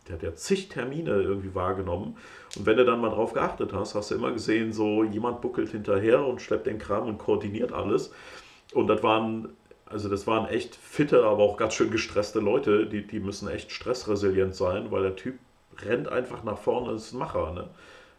[0.09, 2.16] der hat ja zig Termine irgendwie wahrgenommen.
[2.56, 5.70] Und wenn du dann mal drauf geachtet hast, hast du immer gesehen, so jemand buckelt
[5.70, 8.12] hinterher und schleppt den Kram und koordiniert alles.
[8.72, 9.50] Und das waren
[9.90, 12.86] also das waren echt fitte, aber auch ganz schön gestresste Leute.
[12.86, 15.38] Die, die müssen echt stressresilient sein, weil der Typ
[15.84, 17.52] rennt einfach nach vorne, ist ein Macher.
[17.52, 17.68] Ne?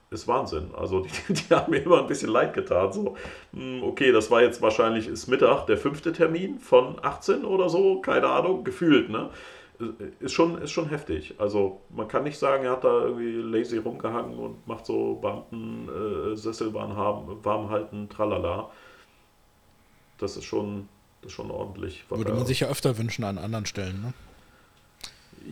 [0.10, 0.72] Ist Wahnsinn.
[0.76, 2.92] Also die, die, haben mir immer ein bisschen leid getan.
[2.92, 3.16] So,
[3.54, 8.02] hm, okay, das war jetzt wahrscheinlich ist Mittag der fünfte Termin von 18 oder so,
[8.02, 9.10] keine Ahnung, gefühlt.
[9.10, 9.30] Ne?
[10.20, 11.36] Ist schon, ist schon heftig.
[11.38, 15.88] Also man kann nicht sagen, er hat da irgendwie lazy rumgehangen und macht so Beamten
[15.88, 18.70] äh, Sesselbahn haben, warm halten, tralala.
[20.18, 20.90] Das ist schon,
[21.22, 22.04] das ist schon ordentlich.
[22.10, 24.14] Würde man sich ja öfter wünschen an anderen Stellen, ne?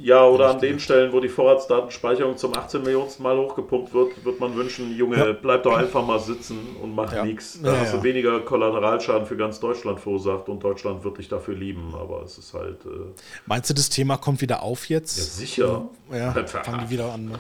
[0.02, 4.40] Ja, oder an den Stellen, wo die Vorratsdatenspeicherung zum 18 Millionsten Mal hochgepumpt wird, wird
[4.40, 5.32] man wünschen, Junge, ja.
[5.34, 7.26] bleib doch einfach mal sitzen und mach ja.
[7.26, 7.60] nichts.
[7.62, 11.56] Da ja, hast du weniger Kollateralschaden für ganz Deutschland verursacht und Deutschland wird dich dafür
[11.56, 12.86] lieben, aber es ist halt.
[12.86, 13.14] Äh
[13.46, 15.18] Meinst du, das Thema kommt wieder auf jetzt?
[15.18, 15.90] Ja, sicher.
[16.12, 17.26] Ja, fangen die wieder an.
[17.26, 17.40] Ne?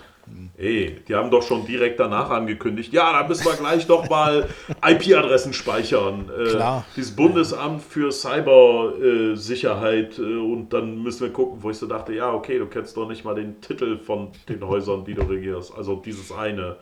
[0.57, 4.49] Ey, die haben doch schon direkt danach angekündigt, ja, da müssen wir gleich doch mal
[4.83, 6.31] IP-Adressen speichern.
[6.35, 6.83] Äh, Klar.
[6.95, 12.13] Dieses Bundesamt für Cybersicherheit äh, äh, und dann müssen wir gucken, wo ich so dachte,
[12.13, 15.77] ja, okay, du kennst doch nicht mal den Titel von den Häusern, die du regierst.
[15.77, 16.77] Also dieses eine.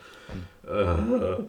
[0.66, 0.76] Äh,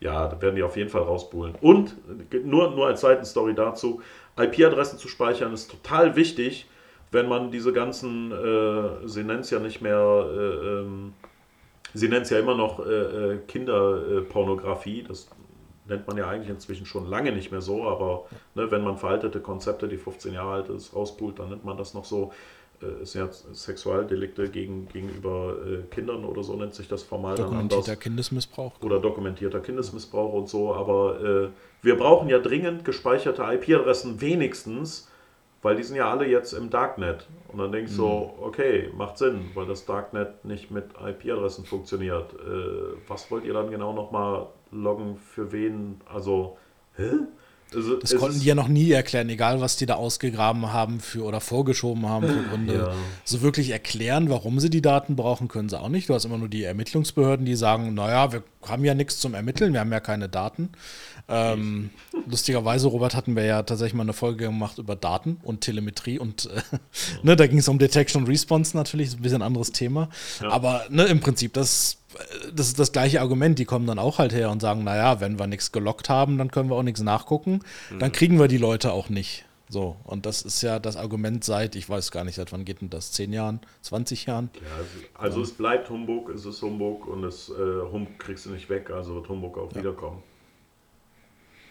[0.00, 1.54] ja, da werden die auf jeden Fall rausbuhlen.
[1.62, 1.96] Und
[2.44, 4.02] nur, nur als Seitenstory dazu,
[4.38, 6.66] IP-Adressen zu speichern ist total wichtig,
[7.10, 11.12] wenn man diese ganzen, äh, sie nennt es ja nicht mehr, äh, ähm,
[11.92, 15.28] sie nennt es ja immer noch äh, äh Kinderpornografie, das
[15.90, 19.40] nennt man ja eigentlich inzwischen schon lange nicht mehr so, aber ne, wenn man veraltete
[19.40, 22.32] Konzepte, die 15 Jahre alt ist, rauspult, dann nennt man das noch so.
[22.80, 27.34] Äh, es sind ja Sexualdelikte gegen, gegenüber äh, Kindern oder so nennt sich das formal
[27.34, 27.62] dann anders.
[27.62, 28.72] Dokumentierter Kindesmissbrauch.
[28.82, 31.48] Oder dokumentierter Kindesmissbrauch und so, aber äh,
[31.82, 35.09] wir brauchen ja dringend gespeicherte IP-Adressen wenigstens,
[35.62, 37.28] weil die sind ja alle jetzt im Darknet.
[37.48, 38.08] Und dann denkst du mhm.
[38.08, 42.32] so, okay, macht Sinn, weil das Darknet nicht mit IP-Adressen funktioniert.
[42.34, 46.00] Äh, was wollt ihr dann genau nochmal loggen, für wen?
[46.06, 46.56] Also,
[46.96, 47.10] hä?
[47.74, 51.22] Also, das konnten die ja noch nie erklären, egal was die da ausgegraben haben für
[51.22, 52.74] oder vorgeschoben haben für Gründe.
[52.74, 52.92] Ja.
[53.24, 56.08] So wirklich erklären, warum sie die Daten brauchen, können sie auch nicht.
[56.08, 59.72] Du hast immer nur die Ermittlungsbehörden, die sagen, naja, wir haben ja nichts zum Ermitteln,
[59.72, 60.70] wir haben ja keine Daten.
[61.30, 61.90] Ähm,
[62.26, 66.46] lustigerweise, Robert, hatten wir ja tatsächlich mal eine Folge gemacht über Daten und Telemetrie und
[66.46, 66.62] äh,
[67.22, 70.08] ne, da ging es um Detection und Response natürlich, ein bisschen anderes Thema.
[70.40, 70.50] Ja.
[70.50, 71.98] Aber ne, im Prinzip, das,
[72.52, 73.58] das ist das gleiche Argument.
[73.58, 76.50] Die kommen dann auch halt her und sagen, naja, wenn wir nichts gelockt haben, dann
[76.50, 77.60] können wir auch nichts nachgucken.
[77.90, 77.98] Mhm.
[78.00, 79.44] Dann kriegen wir die Leute auch nicht.
[79.68, 82.80] So, und das ist ja das Argument seit, ich weiß gar nicht, seit wann geht
[82.80, 83.12] denn das?
[83.12, 84.50] Zehn Jahren, 20 Jahren?
[84.54, 88.50] Ja, also, also es bleibt Humbug, es ist Humbug und das äh, Humbug kriegst du
[88.50, 89.78] nicht weg, also wird Humbug auch ja.
[89.78, 90.24] wiederkommen.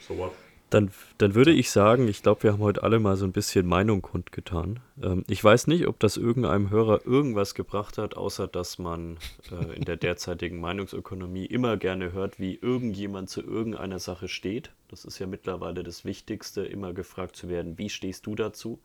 [0.09, 0.33] So what?
[0.71, 3.65] Dann, dann würde ich sagen, ich glaube, wir haben heute alle mal so ein bisschen
[3.65, 4.79] Meinung kundgetan.
[5.01, 9.17] Ähm, ich weiß nicht, ob das irgendeinem Hörer irgendwas gebracht hat, außer dass man
[9.51, 14.71] äh, in der derzeitigen Meinungsökonomie immer gerne hört, wie irgendjemand zu irgendeiner Sache steht.
[14.89, 18.79] Das ist ja mittlerweile das Wichtigste, immer gefragt zu werden, wie stehst du dazu?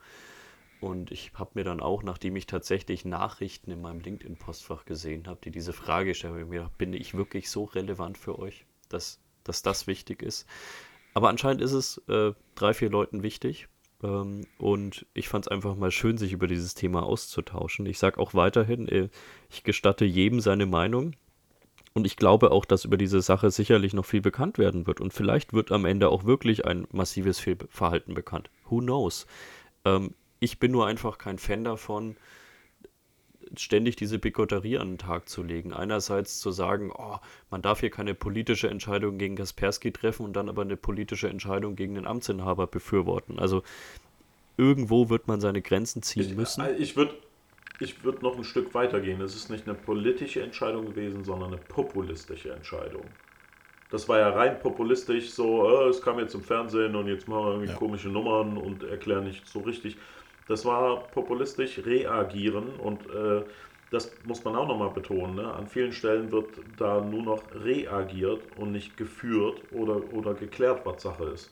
[0.81, 5.41] Und ich habe mir dann auch, nachdem ich tatsächlich Nachrichten in meinem LinkedIn-Postfach gesehen habe,
[5.45, 9.87] die diese Frage stellen, mir bin ich wirklich so relevant für euch, dass, dass das
[9.87, 10.47] wichtig ist
[11.15, 13.69] aber anscheinend ist es äh, drei, vier Leuten wichtig.
[14.03, 17.87] Ähm, und ich fand es einfach mal schön, sich über dieses Thema auszutauschen.
[17.87, 19.09] Ich sage auch weiterhin, äh,
[19.49, 21.15] ich gestatte jedem seine Meinung.
[21.95, 25.01] Und ich glaube auch, dass über diese Sache sicherlich noch viel bekannt werden wird.
[25.01, 28.51] Und vielleicht wird am Ende auch wirklich ein massives Fehlverhalten bekannt.
[28.69, 29.27] Who knows?
[29.85, 32.17] Ähm, ich bin nur einfach kein Fan davon,
[33.61, 35.73] ständig diese Bigotterie an den Tag zu legen.
[35.73, 37.19] Einerseits zu sagen, oh,
[37.51, 41.77] man darf hier keine politische Entscheidung gegen Kaspersky treffen und dann aber eine politische Entscheidung
[41.77, 43.39] gegen den Amtsinhaber befürworten.
[43.39, 43.63] Also
[44.57, 46.63] irgendwo wird man seine Grenzen ziehen ich, müssen.
[46.65, 47.15] äh, Ich würde
[47.81, 49.21] ich würd noch ein Stück weiter gehen.
[49.21, 53.05] Es ist nicht eine politische Entscheidung gewesen, sondern eine populistische Entscheidung.
[53.91, 57.45] Das war ja rein populistisch, so, äh, es kam jetzt im Fernsehen und jetzt machen
[57.45, 57.79] wir irgendwie Ja.
[57.79, 59.97] komische Nummern und erklären nicht so richtig.
[60.47, 63.43] Das war populistisch reagieren und äh,
[63.91, 65.37] das muss man auch nochmal betonen.
[65.37, 65.55] Ne?
[65.55, 71.03] An vielen Stellen wird da nur noch reagiert und nicht geführt oder, oder geklärt, was
[71.03, 71.51] Sache ist.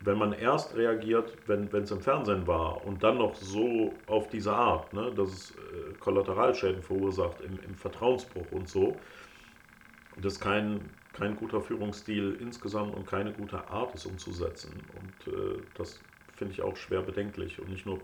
[0.00, 4.52] Wenn man erst reagiert, wenn es im Fernsehen war und dann noch so auf diese
[4.52, 9.00] Art, ne, dass es äh, Kollateralschäden verursacht im, im Vertrauensbruch und so,
[10.16, 14.84] das ist kein, kein guter Führungsstil insgesamt und keine gute Art, es umzusetzen.
[14.92, 16.07] Und äh, das
[16.38, 18.00] finde ich auch schwer bedenklich und nicht nur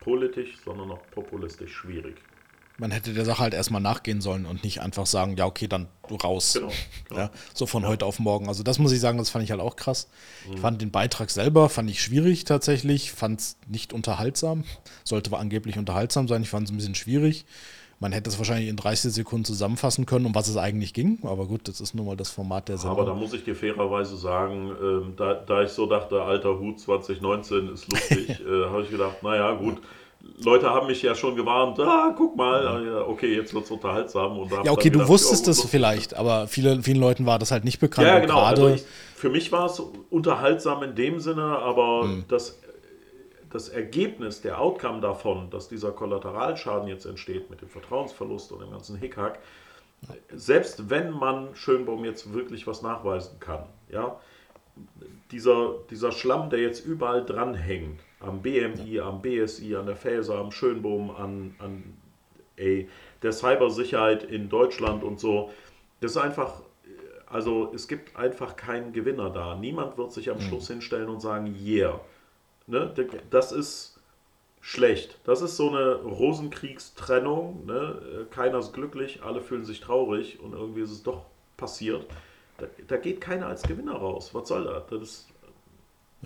[0.00, 2.16] politisch, sondern auch populistisch schwierig.
[2.78, 5.88] Man hätte der Sache halt erstmal nachgehen sollen und nicht einfach sagen, ja, okay, dann
[6.08, 6.54] du raus.
[6.54, 6.72] Genau.
[7.08, 7.20] genau.
[7.20, 8.48] Ja, so von heute auf morgen.
[8.48, 10.08] Also das muss ich sagen, das fand ich halt auch krass.
[10.52, 14.64] Ich fand den Beitrag selber, fand ich schwierig tatsächlich, fand es nicht unterhaltsam.
[15.04, 16.42] Sollte aber angeblich unterhaltsam sein.
[16.42, 17.44] Ich fand es ein bisschen schwierig.
[18.02, 21.20] Man hätte es wahrscheinlich in 30 Sekunden zusammenfassen können, um was es eigentlich ging.
[21.22, 22.98] Aber gut, das ist nun mal das Format der Sendung.
[22.98, 26.80] Aber da muss ich dir fairerweise sagen, ähm, da, da ich so dachte, alter Hut
[26.80, 29.76] 2019 ist lustig, äh, habe ich gedacht, naja, gut.
[30.44, 34.36] Leute haben mich ja schon gewarnt, ah, guck mal, ja, okay, jetzt wird es unterhaltsam.
[34.36, 37.52] Und ja, okay, dann du gedacht, wusstest gut, vielleicht, aber viele, vielen Leuten war das
[37.52, 38.08] halt nicht bekannt.
[38.08, 38.40] Ja, genau.
[38.40, 38.82] Also ich,
[39.14, 39.80] für mich war es
[40.10, 42.58] unterhaltsam in dem Sinne, aber das,
[43.52, 48.70] das Ergebnis, der Outcome davon, dass dieser Kollateralschaden jetzt entsteht mit dem Vertrauensverlust und dem
[48.70, 49.38] ganzen Hickhack,
[50.34, 54.18] selbst wenn man Schönbaum jetzt wirklich was nachweisen kann, ja,
[55.30, 60.50] dieser, dieser Schlamm, der jetzt überall dranhängt, am BMI, am BSI, an der Faser, am
[60.50, 61.96] Schönbohm, an, an
[62.56, 62.88] ey,
[63.22, 65.50] der Cybersicherheit in Deutschland und so,
[66.00, 66.62] das ist einfach,
[67.26, 69.56] also es gibt einfach keinen Gewinner da.
[69.56, 72.00] Niemand wird sich am Schluss hinstellen und sagen, yeah.
[72.66, 72.92] Ne?
[73.30, 74.00] Das ist
[74.60, 75.18] schlecht.
[75.24, 77.66] Das ist so eine Rosenkriegstrennung.
[77.66, 78.26] Ne?
[78.30, 82.06] Keiner ist glücklich, alle fühlen sich traurig und irgendwie ist es doch passiert.
[82.58, 84.34] Da, da geht keiner als Gewinner raus.
[84.34, 84.86] Was soll das?
[84.88, 85.28] Das ist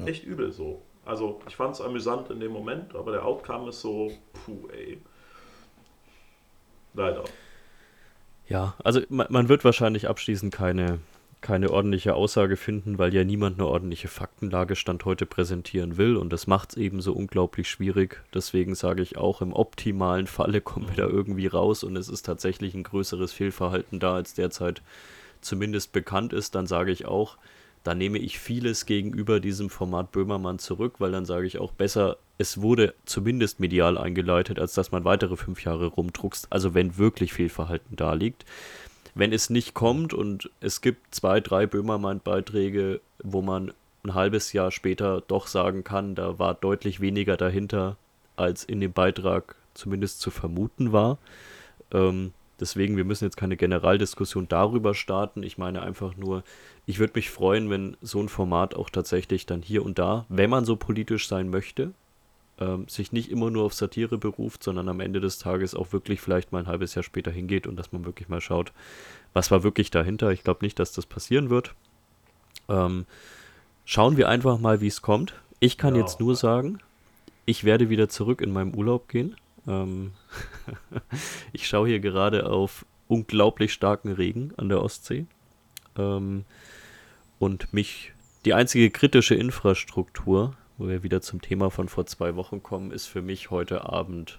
[0.06, 0.82] echt übel so.
[1.04, 4.12] Also ich fand es amüsant in dem Moment, aber der Outcome ist so,
[4.44, 5.00] puh, ey.
[6.94, 7.24] Leider.
[8.48, 10.98] Ja, also man, man wird wahrscheinlich abschließend keine,
[11.46, 16.32] keine ordentliche Aussage finden, weil ja niemand eine ordentliche Faktenlage Stand heute präsentieren will und
[16.32, 18.20] das macht es eben so unglaublich schwierig.
[18.34, 22.22] Deswegen sage ich auch, im optimalen Falle kommen wir da irgendwie raus und es ist
[22.22, 24.82] tatsächlich ein größeres Fehlverhalten da, als derzeit
[25.40, 26.56] zumindest bekannt ist.
[26.56, 27.38] Dann sage ich auch,
[27.84, 32.16] da nehme ich vieles gegenüber diesem Format Böhmermann zurück, weil dann sage ich auch besser,
[32.38, 36.48] es wurde zumindest medial eingeleitet, als dass man weitere fünf Jahre rumdruckst.
[36.50, 38.44] Also wenn wirklich Fehlverhalten da liegt.
[39.18, 43.72] Wenn es nicht kommt und es gibt zwei, drei Böhmermann-Beiträge, wo man
[44.04, 47.96] ein halbes Jahr später doch sagen kann, da war deutlich weniger dahinter,
[48.36, 51.16] als in dem Beitrag zumindest zu vermuten war.
[51.92, 55.42] Ähm, deswegen, wir müssen jetzt keine Generaldiskussion darüber starten.
[55.42, 56.44] Ich meine einfach nur,
[56.84, 60.50] ich würde mich freuen, wenn so ein Format auch tatsächlich dann hier und da, wenn
[60.50, 61.94] man so politisch sein möchte,
[62.58, 66.20] ähm, sich nicht immer nur auf Satire beruft, sondern am Ende des Tages auch wirklich
[66.20, 68.72] vielleicht mal ein halbes Jahr später hingeht und dass man wirklich mal schaut,
[69.32, 70.30] was war wirklich dahinter.
[70.32, 71.74] Ich glaube nicht, dass das passieren wird.
[72.68, 73.04] Ähm,
[73.84, 75.34] schauen wir einfach mal, wie es kommt.
[75.60, 76.00] Ich kann Ja.
[76.00, 76.80] jetzt nur sagen,
[77.44, 79.36] ich werde wieder zurück in meinem Urlaub gehen.
[79.68, 80.12] Ähm,
[81.52, 85.26] ich schaue hier gerade auf unglaublich starken Regen an der Ostsee.
[85.96, 86.44] Ähm,
[87.38, 88.12] und mich,
[88.44, 93.06] die einzige kritische Infrastruktur, wo wir wieder zum Thema von vor zwei Wochen kommen, ist
[93.06, 94.38] für mich heute Abend,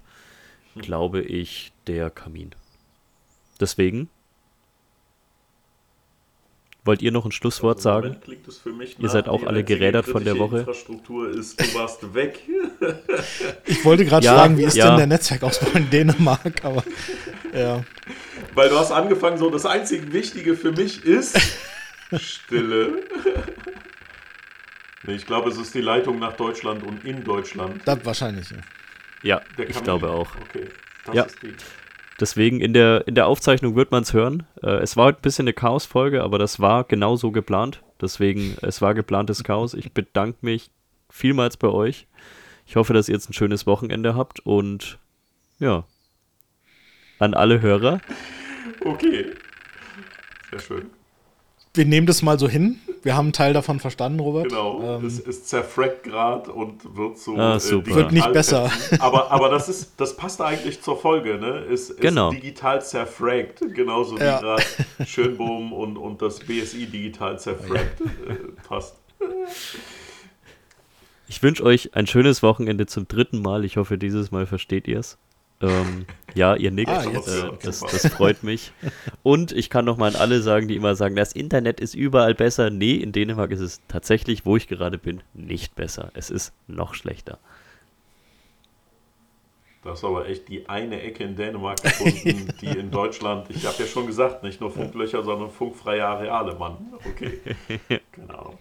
[0.75, 2.51] glaube ich, der Kamin.
[3.59, 4.09] Deswegen,
[6.88, 8.17] wollt ihr noch ein Schlusswort Also sagen?
[8.77, 10.59] Mich Ihr seid auch alle gerädert von der Woche.
[10.59, 12.39] Infrastruktur ist, du warst weg.
[13.65, 14.88] ich wollte gerade Ja, fragen, wie ist ja.
[14.89, 16.63] denn der Netzwerkausbau in Dänemark?
[16.63, 16.83] Aber
[17.53, 17.83] ja,
[18.55, 21.38] Weil du hast angefangen, so das einzige Wichtige für mich ist
[22.17, 23.03] Stille.
[25.07, 27.81] Nee, ich glaube, es ist die Leitung nach Deutschland und in Deutschland.
[27.85, 28.49] das wahrscheinlich.
[28.51, 28.57] Ja.
[29.23, 30.29] Ja, Der ich glaube auch.
[30.49, 30.67] Okay,
[31.05, 31.23] das Ja.
[31.23, 31.53] ist die.
[32.19, 34.45] Deswegen in der, in der Aufzeichnung wird man es hören.
[34.63, 37.81] Äh, es war heute ein bisschen eine Chaos-Folge, aber das war genau so geplant.
[38.01, 39.73] Deswegen, es war geplantes Chaos.
[39.75, 40.69] Ich bedanke mich
[41.09, 42.07] vielmals bei euch.
[42.65, 44.97] Ich hoffe, dass ihr jetzt ein schönes Wochenende habt und
[45.59, 45.83] ja,
[47.19, 48.01] an alle Hörer.
[48.81, 49.31] Okay.
[50.51, 50.89] Sehr schön.
[51.78, 52.80] Wir nehmen das mal so hin.
[53.03, 54.49] Wir haben einen Teil davon verstanden, Robert.
[54.49, 54.97] Genau.
[54.97, 57.38] Ähm, es ist zerfrackt gerade und wird so.
[57.38, 57.95] Ah, super.
[57.95, 58.69] Wird nicht besser.
[58.99, 61.59] Aber, aber das, ist, das passt eigentlich zur Folge, ne?
[61.71, 62.32] Es ist Genau.
[62.32, 63.61] digital zerfrackt.
[63.73, 64.39] Genauso wie Ja.
[64.41, 64.63] gerade
[65.05, 68.01] Schönbohm und, und das BSI digital zerfrackt.
[68.01, 68.36] Äh,
[68.67, 68.95] passt.
[71.28, 73.63] Ich wünsche euch ein schönes Wochenende zum dritten Mal.
[73.65, 75.17] Ich hoffe, dieses Mal versteht ihr es.
[75.59, 76.05] Ähm,
[76.35, 76.89] ja, ihr nickt.
[76.89, 77.27] Ah, jetzt.
[77.27, 78.71] äh, das, das freut mich.
[79.23, 82.69] Und ich kann nochmal an alle sagen, die immer sagen, das Internet ist überall besser.
[82.69, 86.11] Nee, in Dänemark ist es tatsächlich, wo ich gerade bin, nicht besser.
[86.13, 87.39] Es ist noch schlechter.
[89.83, 93.77] Das ist aber echt die eine Ecke in Dänemark gefunden, die in Deutschland, ich habe
[93.79, 96.77] ja schon gesagt, nicht nur Funklöcher, sondern funkfreie Areale, Mann.
[97.05, 97.39] Okay.
[98.11, 98.55] Genau.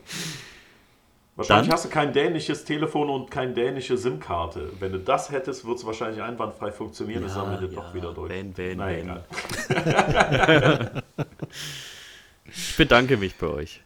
[1.37, 4.71] Wahrscheinlich Dann- hast du kein dänisches Telefon und keine dänische SIM-Karte.
[4.81, 7.25] Wenn du das hättest, würde es wahrscheinlich einwandfrei funktionieren.
[7.25, 8.31] ist am Ende doch wieder durch.
[8.31, 9.21] Wenn, wenn, Na, wenn.
[12.49, 13.83] Ich bedanke mich bei euch.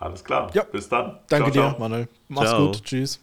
[0.00, 0.50] Alles klar.
[0.54, 0.62] Ja.
[0.64, 1.18] Bis dann.
[1.28, 1.78] Danke Ciao, dir, ciao.
[1.80, 2.08] Manuel.
[2.28, 2.66] Mach's Ciao.
[2.66, 2.82] gut.
[2.84, 3.20] Tschüss.